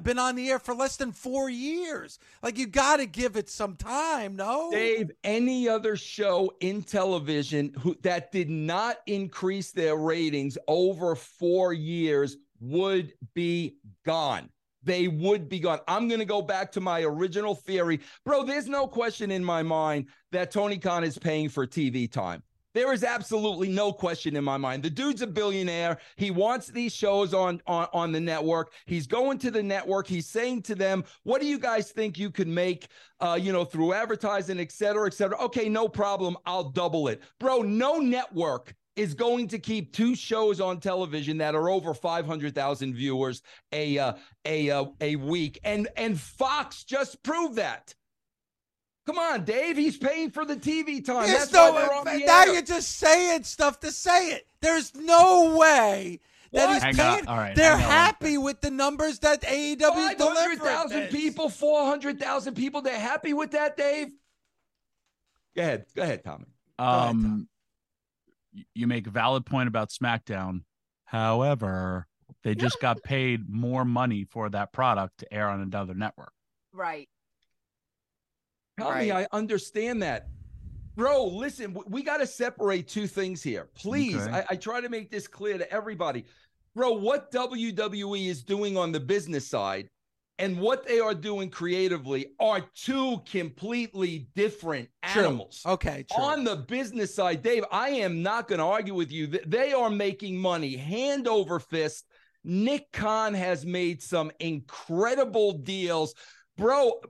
been 0.03 0.19
on 0.19 0.37
the 0.37 0.49
air 0.51 0.59
for 0.59 0.75
less 0.75 0.97
than 0.97 1.13
four 1.13 1.51
years. 1.51 2.19
Like 2.43 2.59
you 2.59 2.67
got 2.67 2.97
to 2.97 3.07
give 3.07 3.37
it 3.37 3.51
some 3.51 3.77
time, 3.77 4.37
no? 4.37 4.71
Dave, 4.71 5.11
any 5.23 5.69
other 5.69 5.97
show 5.97 6.53
in 6.61 6.83
television 6.83 7.75
who 7.79 7.95
that 8.03 8.33
did 8.33 8.49
not 8.49 8.97
increase 9.07 9.73
their 9.73 9.97
ratings 9.97 10.57
over 10.67 11.15
four 11.15 11.75
years 11.75 12.39
would 12.61 13.13
be 13.35 13.77
gone. 14.07 14.49
They 14.83 15.09
would 15.09 15.51
be 15.51 15.61
gone. 15.61 15.81
I'm 15.87 16.09
going 16.09 16.21
to 16.21 16.27
go 16.27 16.41
back 16.41 16.73
to 16.73 16.81
my 16.81 17.03
original 17.03 17.55
theory. 17.55 18.01
Bro, 18.25 18.45
there's 18.45 18.67
no 18.67 18.87
question 18.87 19.31
in 19.31 19.45
my 19.45 19.63
mind 19.63 20.07
that 20.33 20.51
Tony 20.51 20.79
Khan 20.79 21.05
is 21.05 21.19
paying 21.19 21.51
for 21.51 21.67
TV 21.67 22.11
time. 22.11 22.43
There 22.73 22.93
is 22.93 23.03
absolutely 23.03 23.69
no 23.69 23.93
question 23.93 24.37
in 24.37 24.45
my 24.45 24.57
mind. 24.57 24.83
The 24.83 24.91
dude's 24.91 25.23
a 25.23 25.27
billionaire. 25.27 25.99
He 26.17 26.31
wants 26.31 26.69
these 26.69 26.95
shows 26.95 27.35
on, 27.35 27.61
on, 27.67 27.89
on 27.93 28.13
the 28.13 28.21
network. 28.21 28.73
He's 28.87 29.07
going 29.07 29.39
to 29.39 29.51
the 29.51 29.63
network. 29.63 30.07
He's 30.07 30.29
saying 30.29 30.63
to 30.63 30.75
them, 30.75 31.05
what 31.25 31.41
do 31.41 31.49
you 31.49 31.59
guys 31.59 31.91
think 31.91 32.17
you 32.17 32.31
could 32.31 32.49
make, 32.49 32.89
uh, 33.21 33.39
you 33.41 33.53
know, 33.53 33.65
through 33.65 33.93
advertising, 33.93 34.61
et 34.61 34.71
cetera, 34.71 35.07
et 35.07 35.15
cetera? 35.15 35.41
Okay, 35.43 35.69
no 35.69 35.89
problem. 35.89 36.37
I'll 36.47 36.71
double 36.71 37.09
it. 37.09 37.23
Bro, 37.41 37.63
no 37.63 37.99
network 37.99 38.75
is 38.97 39.15
going 39.15 39.49
to 39.49 39.59
keep 39.59 39.93
two 39.93 40.15
shows 40.15 40.61
on 40.61 40.79
television 40.79 41.39
that 41.39 41.55
are 41.55 41.71
over 41.71 41.95
500,000 41.95 42.95
viewers 42.95 43.43
a 43.73 43.99
uh, 43.99 44.13
a 44.45 44.71
uh, 44.71 44.85
a 45.01 45.17
week 45.17 45.59
and 45.65 45.89
and 45.97 46.21
Fox 46.21 46.85
just 46.85 47.23
proved 47.23 47.57
that. 47.57 47.95
Come 49.07 49.19
on, 49.19 49.45
Dave. 49.45 49.77
He's 49.77 49.97
paying 49.97 50.31
for 50.31 50.45
the 50.45 50.57
TV 50.57 51.05
time. 51.05 51.27
There's 51.27 51.39
That's 51.49 51.53
no 51.53 51.73
why 51.73 51.81
they're 51.81 51.93
on 51.95 52.05
the 52.05 52.25
now 52.27 52.43
air. 52.43 52.53
you're 52.53 52.63
just 52.63 52.97
saying 52.99 53.45
stuff 53.45 53.81
to 53.81 53.91
say 53.91 54.33
it. 54.33 54.47
There's 54.61 54.95
no 54.95 55.57
way 55.57 56.21
that 56.53 56.67
What? 56.67 56.75
he's 56.75 56.83
Hang 56.83 56.95
paying. 56.95 57.27
on. 57.27 57.29
All 57.29 57.37
right, 57.39 57.57
They're 57.57 57.77
hang 57.77 57.85
on 57.87 57.91
happy 57.91 58.39
with 58.39 58.61
the 58.61 58.71
numbers 58.71 59.19
that 59.21 59.43
AEW 59.43 59.81
is 59.81 59.81
Five 59.83 59.97
hundred 59.97 60.19
delivering. 60.19 60.59
thousand 60.59 61.09
people, 61.09 61.49
four 61.49 61.87
hundred 61.87 62.21
thousand 62.21 62.55
people. 62.55 62.83
They're 62.83 62.99
happy 63.01 63.33
with 63.33 63.53
that, 63.53 63.77
Dave. 63.77 64.09
Go 65.57 65.63
ahead. 65.63 65.87
Go 65.97 66.03
ahead, 66.03 66.23
Tommy. 66.23 66.45
ahead, 66.79 66.89
Tom. 66.89 67.09
Um, 67.17 67.49
y- 68.55 68.65
you 68.75 68.87
make 68.87 69.07
a 69.07 69.11
valid 69.11 69.45
point 69.47 69.67
about 69.69 69.89
SmackDown. 69.91 70.63
However, 71.07 72.07
they 72.45 72.55
just 72.55 72.81
got 72.81 73.03
paid 73.03 73.49
more 73.49 73.85
money 73.85 74.25
for 74.25 74.49
that 74.51 74.73
product 74.73 75.19
to 75.19 75.33
air 75.35 75.49
on 75.49 75.61
another 75.61 75.95
network. 75.95 76.33
Right. 76.73 77.09
Tommy, 78.81 79.11
Right. 79.11 79.29
I 79.33 79.37
understand 79.37 80.03
that. 80.03 80.29
Bro, 80.97 81.27
listen, 81.29 81.77
we 81.87 82.03
got 82.03 82.19
to 82.19 82.27
separate 82.27 82.89
two 82.89 83.07
things 83.07 83.43
here. 83.43 83.69
Please, 83.75 84.17
Okay. 84.17 84.33
I, 84.39 84.45
I 84.51 84.57
try 84.57 84.81
to 84.81 84.89
make 84.89 85.11
this 85.11 85.27
clear 85.27 85.57
to 85.57 85.73
everybody. 85.73 86.25
Bro, 86.75 86.93
what 86.95 87.31
WWE 87.33 88.27
is 88.29 88.43
doing 88.43 88.77
on 88.77 88.93
the 88.93 89.01
business 89.01 89.47
side 89.49 89.89
and 90.39 90.59
what 90.59 90.87
they 90.87 91.01
are 91.01 91.15
doing 91.15 91.49
creatively 91.51 92.29
are 92.41 92.63
two 92.75 93.21
completely 93.31 94.29
different 94.35 94.89
True. 95.07 95.23
animals. 95.25 95.63
Okay, 95.67 96.05
true. 96.11 96.23
On 96.25 96.45
the 96.45 96.57
business 96.57 97.15
side, 97.15 97.43
Dave, 97.43 97.65
I 97.71 97.91
am 97.91 98.23
not 98.23 98.49
going 98.49 98.59
to 98.59 98.65
argue 98.65 98.95
with 98.95 99.11
you. 99.13 99.27
Th- 99.27 99.45
They 99.47 99.73
are 99.73 99.91
making 99.91 100.39
money 100.39 100.77
hand 100.77 101.29
over 101.29 101.61
fist. 101.61 102.07
Nick 102.43 102.91
Khan 102.93 103.35
has 103.35 103.67
made 103.67 104.03
some 104.03 104.31
incredible 104.41 105.53
deals. 105.53 106.15
Bro, 106.61 107.01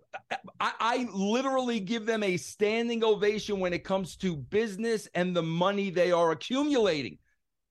I, 0.60 0.72
I 0.80 1.08
literally 1.12 1.80
give 1.80 2.06
them 2.06 2.22
a 2.22 2.36
standing 2.36 3.04
ovation 3.04 3.58
when 3.60 3.72
it 3.72 3.84
comes 3.84 4.16
to 4.16 4.36
business 4.36 5.08
and 5.14 5.36
the 5.36 5.42
money 5.42 5.90
they 5.90 6.12
are 6.12 6.30
accumulating. 6.30 7.18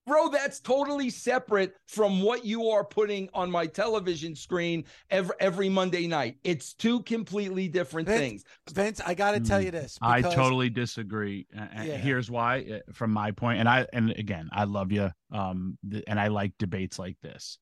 Bro, 0.05 0.29
that's 0.29 0.59
totally 0.59 1.11
separate 1.11 1.75
from 1.87 2.23
what 2.23 2.43
you 2.43 2.69
are 2.69 2.83
putting 2.83 3.29
on 3.33 3.51
my 3.51 3.67
television 3.67 4.35
screen 4.35 4.85
every, 5.11 5.35
every 5.39 5.69
Monday 5.69 6.07
night. 6.07 6.37
It's 6.43 6.73
two 6.73 7.03
completely 7.03 7.67
different 7.67 8.07
Vince, 8.07 8.19
things. 8.19 8.43
Vince, 8.73 9.01
I 9.05 9.13
got 9.13 9.31
to 9.31 9.39
tell 9.39 9.61
Mm, 9.61 9.65
you 9.65 9.71
this. 9.71 9.99
I 10.01 10.21
totally 10.23 10.69
disagree. 10.69 11.45
And 11.53 11.87
Yeah. 11.87 11.97
Here's 11.97 12.29
why, 12.29 12.65
uh, 12.71 12.91
from 12.91 13.11
my 13.11 13.31
point, 13.31 13.59
and 13.59 13.69
I 13.69 13.85
and 13.93 14.09
again, 14.11 14.49
I 14.51 14.63
love 14.63 14.91
you, 14.91 15.11
um, 15.31 15.77
and 16.07 16.19
I 16.19 16.29
like 16.29 16.53
debates 16.57 16.97
like 16.97 17.17
this. 17.21 17.59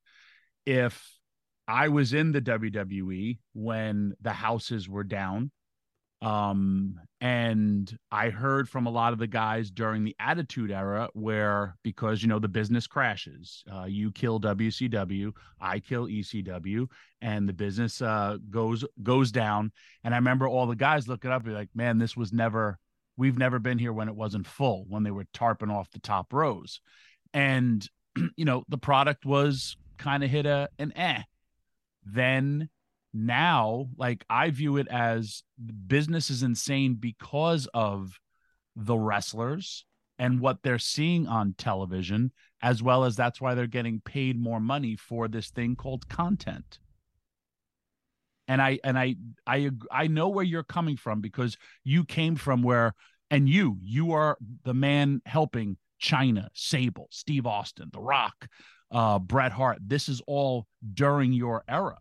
If 0.65 1.16
I 1.67 1.89
was 1.89 2.13
in 2.13 2.31
the 2.31 2.41
WWE 2.41 3.39
when 3.53 4.13
the 4.21 4.31
houses 4.31 4.87
were 4.87 5.03
down, 5.03 5.51
um, 6.21 6.99
and 7.21 7.95
I 8.11 8.29
heard 8.29 8.67
from 8.69 8.87
a 8.87 8.91
lot 8.91 9.13
of 9.13 9.19
the 9.19 9.27
guys 9.27 9.69
during 9.69 10.03
the 10.03 10.15
Attitude 10.19 10.71
Era, 10.71 11.09
where 11.13 11.75
because 11.83 12.21
you 12.21 12.29
know 12.29 12.39
the 12.39 12.47
business 12.47 12.87
crashes, 12.87 13.63
uh, 13.71 13.85
you 13.85 14.11
kill 14.11 14.39
WCW, 14.39 15.31
I 15.59 15.79
kill 15.79 16.07
ECW, 16.07 16.87
and 17.21 17.47
the 17.47 17.53
business 17.53 18.01
uh, 18.01 18.37
goes 18.49 18.83
goes 19.03 19.31
down. 19.31 19.71
And 20.03 20.13
I 20.13 20.17
remember 20.17 20.47
all 20.47 20.65
the 20.65 20.75
guys 20.75 21.07
looking 21.07 21.31
up 21.31 21.45
and 21.45 21.53
like, 21.53 21.69
"Man, 21.75 21.97
this 21.97 22.17
was 22.17 22.33
never. 22.33 22.79
We've 23.15 23.37
never 23.37 23.57
been 23.59 23.79
here 23.79 23.93
when 23.93 24.09
it 24.09 24.15
wasn't 24.15 24.45
full, 24.47 24.85
when 24.87 25.03
they 25.03 25.11
were 25.11 25.25
tarping 25.33 25.71
off 25.71 25.91
the 25.91 25.99
top 25.99 26.33
rows." 26.33 26.81
And 27.33 27.87
you 28.35 28.45
know 28.45 28.63
the 28.69 28.77
product 28.77 29.25
was 29.25 29.77
kind 29.97 30.23
of 30.23 30.29
hit 30.29 30.45
a 30.45 30.69
an 30.79 30.93
eh. 30.95 31.21
Then 32.13 32.69
now, 33.13 33.89
like 33.97 34.25
I 34.29 34.49
view 34.51 34.77
it 34.77 34.87
as 34.87 35.43
business 35.87 36.29
is 36.29 36.43
insane 36.43 36.95
because 36.95 37.67
of 37.73 38.19
the 38.75 38.97
wrestlers 38.97 39.85
and 40.19 40.39
what 40.39 40.63
they're 40.63 40.79
seeing 40.79 41.27
on 41.27 41.55
television, 41.57 42.31
as 42.61 42.81
well 42.81 43.03
as 43.03 43.15
that's 43.15 43.39
why 43.41 43.53
they're 43.55 43.67
getting 43.67 44.01
paid 44.01 44.39
more 44.39 44.59
money 44.59 44.95
for 44.95 45.27
this 45.27 45.49
thing 45.49 45.75
called 45.75 46.07
content. 46.09 46.79
And 48.47 48.61
I 48.61 48.79
and 48.83 48.97
I 48.97 49.15
I 49.45 49.71
I 49.91 50.07
know 50.07 50.29
where 50.29 50.45
you're 50.45 50.63
coming 50.63 50.95
from 50.95 51.21
because 51.21 51.57
you 51.83 52.05
came 52.05 52.35
from 52.35 52.61
where 52.61 52.93
and 53.29 53.49
you 53.49 53.77
you 53.81 54.13
are 54.13 54.37
the 54.63 54.73
man 54.73 55.21
helping 55.25 55.77
China, 55.99 56.49
Sable, 56.53 57.07
Steve 57.11 57.45
Austin, 57.45 57.89
The 57.91 57.99
Rock, 57.99 58.47
uh, 58.91 59.19
Bret 59.19 59.51
Hart. 59.51 59.79
This 59.81 60.09
is 60.09 60.21
all 60.27 60.67
during 60.93 61.33
your 61.33 61.63
era. 61.67 61.97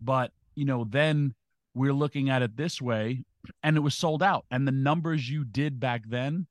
But, 0.00 0.32
you 0.54 0.64
know, 0.64 0.84
then 0.88 1.34
we're 1.74 1.92
looking 1.92 2.30
at 2.30 2.42
it 2.42 2.56
this 2.56 2.80
way 2.80 3.24
and 3.62 3.76
it 3.76 3.80
was 3.80 3.94
sold 3.94 4.22
out. 4.22 4.44
And 4.50 4.66
the 4.66 4.72
numbers 4.72 5.28
you 5.28 5.44
did 5.44 5.80
back 5.80 6.02
then, 6.06 6.46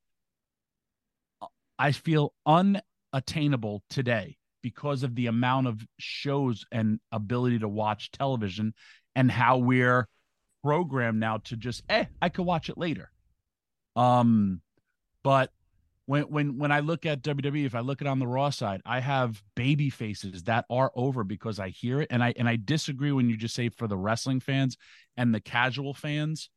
I 1.78 1.92
feel 1.92 2.34
unattainable 2.46 3.84
today 3.90 4.38
because 4.62 5.04
of 5.04 5.16
the 5.16 5.28
amount 5.28 5.68
of 5.68 5.86
shows 6.00 6.66
and 6.72 7.00
ability 7.12 7.60
to 7.60 7.68
watch 7.68 8.12
television 8.12 8.74
and 9.16 9.30
how 9.32 9.58
we're 9.58 10.08
programmed 10.64 11.20
now 11.20 11.38
to 11.38 11.58
just, 11.58 11.84
eh, 11.90 12.06
I 12.22 12.30
could 12.30 12.46
watch 12.46 12.70
it 12.70 12.78
later. 12.78 13.12
Um, 13.96 14.62
but 15.24 15.52
when 16.06 16.24
when 16.24 16.58
when 16.58 16.72
I 16.72 16.82
look 16.82 17.06
at 17.06 17.22
WWE, 17.22 17.66
if 17.66 17.76
I 17.76 17.80
look 17.80 18.02
at 18.02 18.08
it 18.08 18.10
on 18.10 18.20
the 18.20 18.28
Raw 18.28 18.50
side, 18.50 18.82
I 18.86 19.00
have 19.00 19.42
baby 19.56 19.89
faces 19.89 20.44
that 20.44 20.66
are 20.70 20.92
over 20.96 21.24
because 21.24 21.60
I 21.60 21.70
hear 21.70 22.02
it, 22.02 22.08
and 22.12 22.24
I 22.24 22.34
and 22.38 22.48
I 22.48 22.58
disagree 22.63 23.12
when 23.12 23.30
you 23.30 23.38
just 23.38 23.56
say 23.56 23.70
for 23.70 23.88
the 23.88 23.98
wrestling 23.98 24.39
fans 24.39 24.78
and 25.16 25.34
the 25.34 25.39
casual 25.39 25.94
fans. 25.94 26.50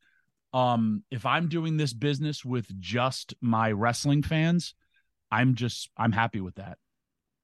Um, 0.52 1.04
if 1.10 1.26
I'm 1.26 1.48
doing 1.48 1.76
this 1.76 1.92
business 1.92 2.44
with 2.44 2.66
just 2.80 3.34
my 3.40 3.70
wrestling 3.70 4.22
fans, 4.22 4.74
I'm 5.30 5.54
just 5.54 5.90
I'm 5.96 6.12
happy 6.12 6.40
with 6.40 6.56
that 6.56 6.78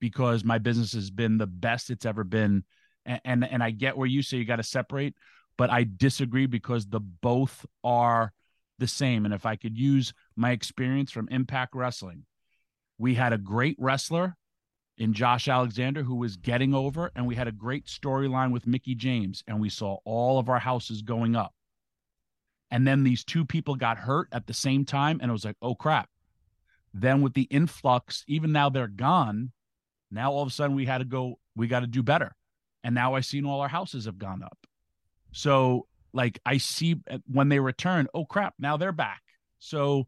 because 0.01 0.45
my 0.45 0.59
business 0.59 0.93
has 0.95 1.11
been 1.11 1.39
the 1.39 1.47
best 1.47 1.91
it's 1.91 2.07
ever 2.07 2.25
been, 2.25 2.65
and 3.07 3.21
and, 3.25 3.45
and 3.45 3.63
I 3.63 3.71
get 3.71 3.97
where 3.97 4.09
you 4.09 4.23
say 4.23 4.39
you 4.39 4.45
got 4.45 4.57
to 4.57 4.65
separate, 4.65 5.15
but 5.57 5.71
I 5.71 5.87
disagree 5.97 6.47
because 6.47 6.87
the 6.87 7.01
both 7.01 7.65
are 7.85 8.33
the 8.83 8.89
same. 8.89 9.25
And 9.25 9.33
if 9.33 9.47
I 9.47 9.57
could 9.57 9.79
use 9.79 10.13
my 10.37 10.51
experience 10.51 11.11
from 11.11 11.29
Impact 11.31 11.75
Wrestling, 11.75 12.27
we 12.99 13.15
had 13.15 13.33
a 13.33 13.39
great 13.39 13.77
wrestler 13.79 14.37
in 14.99 15.15
Josh 15.15 15.49
Alexander 15.49 16.03
who 16.03 16.17
was 16.17 16.37
getting 16.37 16.75
over, 16.75 17.11
and 17.17 17.27
we 17.27 17.35
had 17.35 17.49
a 17.49 17.53
great 17.53 17.87
storyline 17.87 18.53
with 18.53 18.67
Mickie 18.67 18.95
James, 18.95 19.43
and 19.47 19.61
we 19.61 19.71
saw 19.71 19.99
all 20.05 20.39
of 20.39 20.51
our 20.51 20.59
houses 20.59 21.01
going 21.01 21.35
up. 21.35 21.55
And 22.71 22.87
then 22.87 23.05
these 23.05 23.25
two 23.25 23.45
people 23.45 23.77
got 23.77 23.99
hurt 23.99 24.29
at 24.33 24.47
the 24.47 24.55
same 24.55 24.85
time, 24.85 25.19
and 25.23 25.31
it 25.31 25.33
was 25.33 25.45
like, 25.45 25.57
oh 25.63 25.75
crap. 25.75 26.11
Then 26.93 27.23
with 27.23 27.35
the 27.35 27.43
influx, 27.43 28.25
even 28.27 28.53
now 28.53 28.69
they're 28.69 28.87
gone. 28.89 29.53
Now 30.11 30.33
all 30.33 30.43
of 30.43 30.49
a 30.49 30.53
sudden 30.53 30.77
we 30.77 30.87
had 30.87 30.99
to 30.99 31.05
go, 31.05 31.39
we 31.57 31.69
got 31.69 31.81
to 31.81 31.87
do 31.87 32.03
better. 32.03 32.35
And 32.85 32.95
now 32.95 33.15
I 33.15 33.21
seen 33.21 33.47
all 33.47 33.61
our 33.61 33.69
houses 33.69 34.05
have 34.05 34.19
gone 34.19 34.43
up. 34.43 34.59
So 35.33 35.87
like 36.13 36.41
I 36.45 36.59
see 36.59 36.97
uh, 37.11 37.19
when 37.27 37.49
they 37.49 37.59
return, 37.59 38.09
oh 38.15 38.25
crap, 38.25 38.55
now 38.59 38.77
they're 38.77 38.93
back. 38.93 39.23
So 39.59 40.07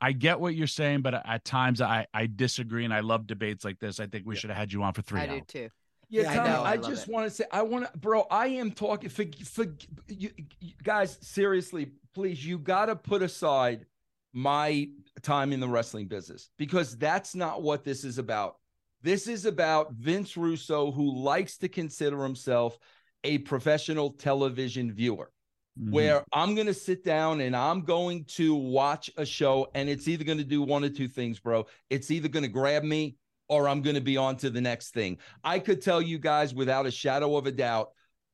I 0.00 0.12
get 0.12 0.40
what 0.40 0.54
you're 0.54 0.66
saying, 0.66 1.02
but 1.02 1.14
at 1.14 1.44
times 1.44 1.80
I 1.80 2.06
I 2.14 2.26
disagree, 2.26 2.84
and 2.84 2.94
I 2.94 3.00
love 3.00 3.26
debates 3.26 3.64
like 3.64 3.78
this. 3.78 4.00
I 4.00 4.06
think 4.06 4.26
we 4.26 4.36
should 4.36 4.50
have 4.50 4.56
had 4.56 4.72
you 4.72 4.82
on 4.82 4.92
for 4.92 5.02
three 5.02 5.20
I 5.20 5.26
hours. 5.28 5.42
do 5.48 5.60
too. 5.60 5.68
Yeah, 6.10 6.22
Yeah, 6.22 6.42
I 6.42 6.48
know. 6.48 6.62
I, 6.62 6.70
I 6.72 6.76
just 6.78 7.08
want 7.08 7.26
to 7.26 7.30
say, 7.30 7.44
I 7.52 7.62
want 7.62 7.92
to, 7.92 7.98
bro. 7.98 8.26
I 8.30 8.48
am 8.48 8.70
talking 8.70 9.10
for, 9.10 9.24
for 9.44 9.66
you, 10.08 10.30
you 10.60 10.72
guys. 10.82 11.18
Seriously, 11.20 11.92
please, 12.14 12.44
you 12.44 12.58
got 12.58 12.86
to 12.86 12.96
put 12.96 13.22
aside 13.22 13.84
my 14.32 14.88
time 15.22 15.52
in 15.52 15.60
the 15.60 15.68
wrestling 15.68 16.06
business 16.06 16.50
because 16.58 16.96
that's 16.96 17.34
not 17.34 17.62
what 17.62 17.84
this 17.84 18.04
is 18.04 18.18
about. 18.18 18.56
This 19.02 19.28
is 19.28 19.44
about 19.44 19.92
Vince 19.92 20.36
Russo, 20.36 20.90
who 20.90 21.14
likes 21.14 21.58
to 21.58 21.68
consider 21.68 22.22
himself 22.22 22.78
a 23.24 23.38
professional 23.38 24.12
television 24.12 24.92
viewer 24.92 25.30
Mhm. 25.78 25.92
where 25.92 26.24
I'm 26.32 26.54
going 26.54 26.66
to 26.66 26.74
sit 26.74 27.04
down 27.04 27.40
and 27.40 27.54
I'm 27.54 27.82
going 27.82 28.24
to 28.36 28.54
watch 28.54 29.10
a 29.16 29.24
show, 29.24 29.68
and 29.74 29.88
it's 29.88 30.08
either 30.08 30.24
going 30.24 30.38
to 30.38 30.44
do 30.44 30.62
one 30.62 30.84
or 30.84 30.88
two 30.88 31.08
things, 31.08 31.38
bro. 31.38 31.66
It's 31.88 32.10
either 32.10 32.28
going 32.28 32.42
to 32.42 32.48
grab 32.48 32.82
me 32.82 33.16
or 33.48 33.68
I'm 33.68 33.80
going 33.82 33.94
to 33.94 34.00
be 34.02 34.16
on 34.16 34.36
to 34.38 34.50
the 34.50 34.60
next 34.60 34.92
thing. 34.92 35.18
I 35.44 35.58
could 35.58 35.80
tell 35.80 36.02
you 36.02 36.18
guys 36.18 36.52
without 36.54 36.86
a 36.86 36.90
shadow 36.90 37.36
of 37.36 37.46
a 37.46 37.52
doubt, 37.52 37.90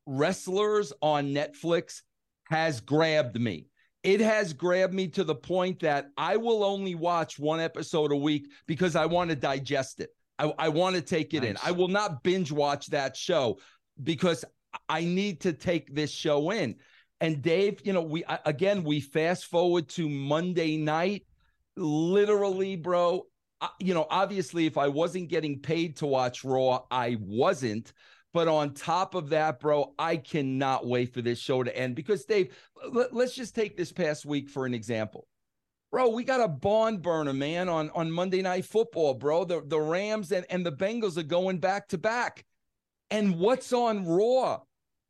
wrestlers 0.07 0.93
on 1.03 1.33
Netflix 1.35 2.03
has 2.49 2.81
grabbed 2.81 3.41
me. 3.41 3.67
It 4.03 4.21
has 4.21 4.53
grabbed 4.53 4.93
me 4.93 5.09
to 5.09 5.25
the 5.25 5.35
point 5.35 5.81
that 5.81 6.11
I 6.17 6.37
will 6.37 6.63
only 6.63 6.95
watch 6.95 7.39
one 7.39 7.61
episode 7.61 8.13
a 8.13 8.17
week 8.17 8.49
because 8.67 8.97
I 8.97 9.07
want 9.07 9.31
to 9.31 9.37
digest 9.37 10.01
it. 10.01 10.11
I, 10.39 10.53
I 10.59 10.69
want 10.69 10.97
to 10.97 11.03
take 11.03 11.33
it 11.33 11.45
in. 11.45 11.57
I 11.65 11.71
will 11.71 11.89
not 11.89 12.23
binge 12.23 12.53
watch 12.53 12.89
that 12.89 13.17
show 13.17 13.59
because 14.03 14.45
I 14.89 15.05
need 15.05 15.41
to 15.43 15.53
take 15.53 15.95
this 15.95 16.11
show 16.11 16.51
in. 16.51 16.77
And 17.21 17.43
Dave, 17.43 17.81
you 17.85 17.93
know, 17.93 18.03
we 18.03 18.25
again 18.45 18.85
we 18.85 19.01
fast 19.01 19.47
forward 19.47 19.89
to 19.91 20.09
Monday 20.09 20.77
night. 20.77 21.25
Literally, 21.77 22.77
bro. 22.77 23.27
You 23.81 23.95
know, 23.95 24.07
obviously, 24.11 24.67
if 24.67 24.77
I 24.77 24.89
wasn't 24.89 25.29
getting 25.29 25.61
paid 25.61 25.97
to 25.99 26.07
watch 26.07 26.45
Raw, 26.45 26.83
I 26.91 27.17
wasn't. 27.21 27.93
But 28.35 28.49
on 28.49 28.75
top 28.75 29.15
of 29.15 29.31
that, 29.31 29.61
bro, 29.61 29.95
I 29.97 30.17
cannot 30.17 30.87
wait 30.87 31.15
for 31.15 31.23
this 31.23 31.39
show 31.39 31.63
to 31.63 31.75
end 31.75 31.95
because 31.95 32.25
Dave, 32.25 32.55
let, 32.93 33.15
let's 33.15 33.35
just 33.35 33.55
take 33.55 33.77
this 33.77 33.93
past 33.93 34.27
week 34.27 34.51
for 34.51 34.67
an 34.67 34.75
example. 34.75 35.29
Bro, 35.93 36.09
we 36.09 36.25
got 36.25 36.41
a 36.41 36.49
bond 36.49 37.03
burner, 37.03 37.33
man, 37.33 37.69
on, 37.69 37.91
on 37.95 38.11
Monday 38.11 38.43
Night 38.43 38.65
Football, 38.65 39.15
bro. 39.15 39.45
The, 39.45 39.63
the 39.65 39.81
Rams 39.81 40.33
and, 40.33 40.45
and 40.51 40.67
the 40.67 40.73
Bengals 40.73 41.17
are 41.17 41.23
going 41.23 41.59
back 41.59 41.87
to 41.91 41.99
back. 41.99 42.45
And 43.11 43.39
what's 43.39 43.73
on 43.73 44.07
Raw? 44.07 44.61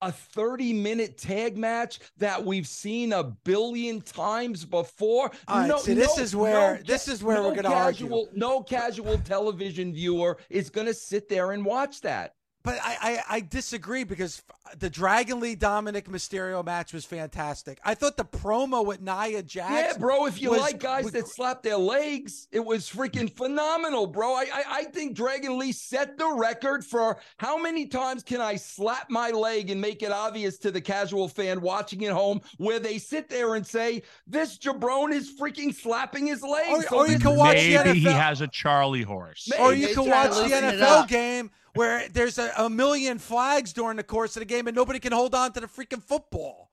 A 0.02 0.12
30 0.12 0.74
minute 0.74 1.16
tag 1.16 1.56
match 1.56 1.98
that 2.18 2.44
we've 2.44 2.66
seen 2.66 3.14
a 3.14 3.24
billion 3.24 4.02
times 4.02 4.64
before. 4.66 5.30
Right, 5.48 5.66
no, 5.66 5.78
see, 5.78 5.94
this 5.94 6.16
no- 6.18 6.22
is 6.22 6.36
where- 6.36 6.76
no 6.76 6.82
this 6.82 7.08
is 7.08 7.24
where 7.24 7.42
we're 7.42 7.54
gonna 7.54 7.70
argue. 7.72 8.26
No 8.34 8.62
casual 8.62 9.16
television 9.18 9.94
viewer 9.94 10.36
is 10.50 10.68
going 10.68 10.88
to 10.88 10.94
sit 10.94 11.28
there 11.30 11.52
and 11.52 11.64
watch 11.64 12.02
that. 12.02 12.34
But 12.64 12.78
I, 12.82 12.96
I, 13.28 13.36
I 13.36 13.40
disagree 13.40 14.04
because 14.04 14.42
the 14.78 14.88
Dragon 14.88 15.38
Lee 15.38 15.54
Dominik 15.54 16.04
Mysterio 16.04 16.64
match 16.64 16.94
was 16.94 17.04
fantastic. 17.04 17.78
I 17.84 17.94
thought 17.94 18.16
the 18.16 18.24
promo 18.24 18.84
with 18.86 19.02
Nia 19.02 19.42
Jax. 19.42 19.70
Yeah, 19.92 19.98
bro. 19.98 20.24
If 20.24 20.40
you 20.40 20.50
was- 20.50 20.60
like 20.60 20.80
guys 20.80 21.04
was 21.04 21.12
that 21.12 21.28
slap 21.28 21.62
their 21.62 21.76
legs, 21.76 22.48
it 22.52 22.64
was 22.64 22.88
freaking 22.88 23.30
phenomenal, 23.30 24.06
bro. 24.06 24.32
I, 24.32 24.46
I 24.52 24.62
I 24.70 24.84
think 24.84 25.14
Dragon 25.14 25.58
Lee 25.58 25.72
set 25.72 26.16
the 26.16 26.32
record 26.34 26.84
for 26.86 27.18
how 27.36 27.58
many 27.60 27.84
times 27.86 28.22
can 28.22 28.40
I 28.40 28.56
slap 28.56 29.10
my 29.10 29.30
leg 29.30 29.68
and 29.68 29.78
make 29.78 30.02
it 30.02 30.10
obvious 30.10 30.56
to 30.60 30.70
the 30.70 30.80
casual 30.80 31.28
fan 31.28 31.60
watching 31.60 32.02
at 32.06 32.12
home, 32.12 32.40
where 32.56 32.78
they 32.78 32.96
sit 32.96 33.28
there 33.28 33.56
and 33.56 33.66
say, 33.66 34.02
"This 34.26 34.56
jabron 34.56 35.12
is 35.12 35.38
freaking 35.38 35.74
slapping 35.74 36.26
his 36.28 36.42
leg. 36.42 36.70
Or- 36.70 36.82
So 36.84 36.96
or 36.96 37.08
you 37.08 37.18
can 37.18 37.36
watch 37.36 37.56
the 37.58 37.76
Maybe 37.84 37.98
he 38.00 38.06
NFL 38.06 38.12
has 38.18 38.40
a 38.40 38.48
Charlie 38.48 39.02
horse. 39.02 39.48
Maybe. 39.50 39.62
or 39.62 39.74
you 39.74 39.86
they 39.88 39.94
can 39.94 40.08
watch 40.08 40.30
the 40.30 40.42
loosen 40.44 40.64
it 40.64 40.74
NFL 40.80 40.82
up. 41.02 41.08
game 41.08 41.50
where 41.74 42.08
there's 42.08 42.38
a, 42.38 42.52
a 42.56 42.70
million 42.70 43.18
flags 43.18 43.72
during 43.72 43.96
the 43.96 44.02
course 44.04 44.36
of 44.36 44.40
the 44.40 44.46
game 44.46 44.66
and 44.66 44.74
nobody 44.76 44.98
can 44.98 45.12
hold 45.12 45.34
on 45.34 45.52
to 45.52 45.60
the 45.60 45.66
freaking 45.66 46.02
football. 46.02 46.70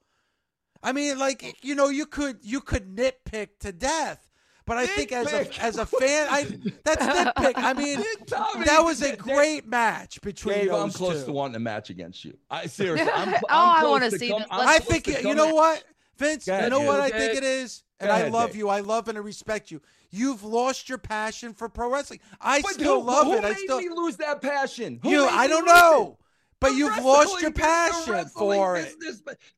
I 0.83 0.91
mean, 0.93 1.19
like 1.19 1.57
you 1.63 1.75
know, 1.75 1.89
you 1.89 2.05
could 2.05 2.39
you 2.41 2.59
could 2.61 2.95
nitpick 2.95 3.49
to 3.59 3.71
death, 3.71 4.27
but 4.65 4.77
I 4.77 4.87
think 4.87 5.11
as 5.11 5.31
a 5.31 5.61
as 5.63 5.77
a 5.77 5.85
fan, 5.85 6.27
I 6.29 6.43
that's 6.83 7.05
nitpick. 7.05 7.53
I 7.55 7.73
mean, 7.73 7.99
that 8.65 8.81
was 8.83 9.03
a 9.03 9.15
great 9.15 9.67
match 9.67 10.19
between 10.21 10.55
Dave, 10.55 10.69
those 10.69 10.81
I'm 10.83 10.89
close 10.91 11.19
two. 11.19 11.25
to 11.27 11.31
wanting 11.33 11.55
a 11.55 11.59
match 11.59 11.91
against 11.91 12.25
you. 12.25 12.35
I 12.49 12.65
seriously, 12.65 13.11
I'm, 13.13 13.29
I'm 13.35 13.35
Oh, 13.35 13.75
I 13.77 13.83
wanna 13.85 14.09
see 14.09 14.29
come- 14.29 14.39
this. 14.39 14.47
I'm 14.49 14.59
Let's- 14.65 14.71
I 14.71 14.79
close 14.79 15.01
think 15.03 15.23
you 15.23 15.35
know 15.35 15.53
what, 15.53 15.83
Vince. 16.21 16.45
Go 16.45 16.59
you 16.59 16.69
know 16.69 16.79
dude. 16.79 16.87
what 16.87 16.99
I 17.01 17.09
think 17.09 17.35
it 17.37 17.43
is, 17.43 17.83
and 17.99 18.07
Go 18.07 18.13
I 18.13 18.19
ahead, 18.19 18.31
love 18.31 18.47
Dave. 18.51 18.55
you. 18.57 18.69
I 18.69 18.79
love 18.79 19.07
and 19.07 19.17
I 19.17 19.21
respect 19.21 19.71
you. 19.71 19.81
You've 20.09 20.43
lost 20.43 20.87
your 20.89 20.97
passion 20.97 21.53
for 21.53 21.67
pro 21.69 21.89
wrestling. 21.91 22.19
I 22.39 22.61
But 22.61 22.71
still 22.73 23.01
who, 23.01 23.07
love 23.07 23.25
who 23.27 23.33
it. 23.33 23.41
Made 23.43 23.51
I 23.51 23.53
still 23.55 23.79
me 23.79 23.89
lose 23.89 24.17
that 24.17 24.41
passion. 24.41 24.99
Who 25.03 25.09
you. 25.09 25.25
I 25.25 25.47
don't 25.47 25.65
know, 25.65 26.17
it? 26.19 26.25
but 26.59 26.69
The 26.71 26.75
you've 26.75 26.97
lost 27.03 27.41
your 27.41 27.49
wrestling 27.49 27.51
bus- 27.51 27.53
the 27.53 27.59
passion 27.59 28.13
wrestling 28.13 28.59
for 28.59 28.77
it. 28.77 28.95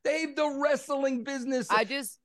Dave, 0.03 0.35
the 0.35 0.59
wrestling 0.61 1.23
business. 1.23 1.67
I 1.69 1.83
just 1.83 2.19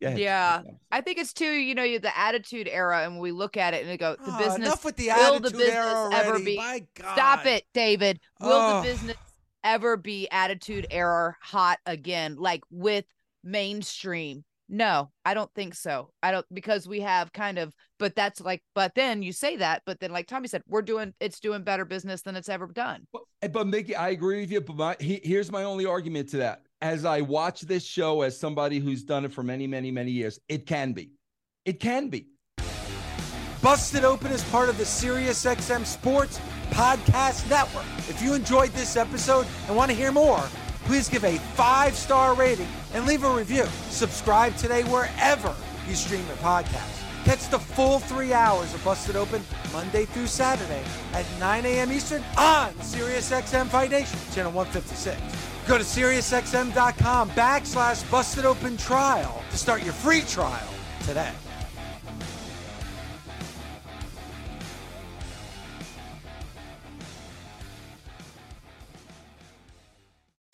yeah. 0.00 0.62
I 0.92 1.00
think 1.00 1.18
it's 1.18 1.32
too, 1.32 1.50
you 1.50 1.74
know, 1.74 1.98
the 1.98 2.16
attitude 2.18 2.68
era, 2.70 3.04
and 3.04 3.18
we 3.18 3.32
look 3.32 3.56
at 3.56 3.72
it 3.74 3.82
and 3.82 3.88
they 3.90 3.96
go, 3.96 4.16
the 4.16 4.30
Ah, 4.32 4.38
business 4.38 4.66
enough 4.66 4.84
with 4.84 4.96
the 4.96 5.08
will 5.08 5.40
the 5.40 5.50
business 5.50 5.68
era 5.70 5.86
already. 5.94 6.28
ever 6.28 6.38
be 6.38 6.56
My 6.56 6.82
God. 6.94 7.12
Stop 7.14 7.46
it, 7.46 7.64
David. 7.72 8.20
Will 8.40 8.50
Ugh. 8.52 8.84
the 8.84 8.90
business 8.90 9.16
ever 9.62 9.96
be 9.96 10.28
attitude 10.30 10.86
era 10.90 11.34
hot 11.40 11.78
again, 11.86 12.36
like 12.36 12.62
with 12.70 13.06
mainstream? 13.44 14.44
No, 14.68 15.10
I 15.24 15.34
don't 15.34 15.52
think 15.54 15.74
so. 15.74 16.10
I 16.22 16.32
don't 16.32 16.46
because 16.52 16.88
we 16.88 17.00
have 17.00 17.32
kind 17.32 17.58
of, 17.58 17.74
but 17.98 18.16
that's 18.16 18.40
like, 18.40 18.62
but 18.74 18.94
then 18.94 19.22
you 19.22 19.32
say 19.32 19.56
that, 19.56 19.82
but 19.84 20.00
then 20.00 20.10
like 20.10 20.26
Tommy 20.26 20.48
said, 20.48 20.62
we're 20.66 20.82
doing 20.82 21.12
it's 21.20 21.38
doing 21.38 21.62
better 21.62 21.84
business 21.84 22.22
than 22.22 22.34
it's 22.34 22.48
ever 22.48 22.66
done. 22.68 23.06
But, 23.12 23.52
but 23.52 23.66
Mickie, 23.66 23.94
I 23.94 24.10
agree 24.10 24.40
with 24.40 24.50
you. 24.50 24.62
But 24.62 24.76
my, 24.76 24.96
he, 24.98 25.20
here's 25.22 25.52
my 25.52 25.64
only 25.64 25.84
argument 25.84 26.30
to 26.30 26.38
that. 26.38 26.62
As 26.80 27.04
I 27.04 27.20
watch 27.20 27.60
this 27.62 27.84
show, 27.84 28.22
as 28.22 28.38
somebody 28.38 28.78
who's 28.78 29.04
done 29.04 29.24
it 29.26 29.32
for 29.32 29.42
many, 29.42 29.66
many, 29.66 29.90
many 29.90 30.10
years, 30.10 30.38
it 30.48 30.66
can 30.66 30.92
be. 30.92 31.10
It 31.66 31.78
can 31.78 32.08
be. 32.08 32.28
Busted 33.62 34.04
Open 34.04 34.30
is 34.30 34.44
part 34.44 34.68
of 34.68 34.76
the 34.76 34.84
SiriusXM 34.84 35.86
Sports 35.86 36.38
Podcast 36.70 37.48
Network. 37.48 37.86
If 38.10 38.20
you 38.22 38.34
enjoyed 38.34 38.70
this 38.72 38.96
episode 38.96 39.46
and 39.66 39.76
want 39.76 39.90
to 39.90 39.96
hear 39.96 40.12
more, 40.12 40.42
please 40.84 41.08
give 41.08 41.24
a 41.24 41.38
five 41.54 41.94
star 41.94 42.34
rating 42.34 42.68
and 42.92 43.06
leave 43.06 43.24
a 43.24 43.30
review. 43.30 43.64
Subscribe 43.88 44.56
today 44.56 44.82
wherever 44.84 45.54
you 45.88 45.94
stream 45.94 46.26
your 46.26 46.36
podcast. 46.36 47.02
Catch 47.24 47.48
the 47.48 47.58
full 47.58 48.00
three 48.00 48.34
hours 48.34 48.74
of 48.74 48.84
Busted 48.84 49.16
Open 49.16 49.42
Monday 49.72 50.04
through 50.04 50.26
Saturday 50.26 50.82
at 51.14 51.24
9 51.40 51.64
a.m. 51.64 51.90
Eastern 51.90 52.22
on 52.36 52.70
SiriusXM 52.74 53.66
Fight 53.68 53.90
Nation, 53.90 54.18
channel 54.32 54.52
156. 54.52 55.18
Go 55.66 55.78
to 55.78 55.84
SiriusXM.com 55.84 57.30
backslash 57.30 58.08
Busted 58.10 58.44
Open 58.44 58.76
Trial 58.76 59.42
to 59.50 59.56
start 59.56 59.82
your 59.82 59.94
free 59.94 60.20
trial 60.20 60.68
today. 61.06 61.32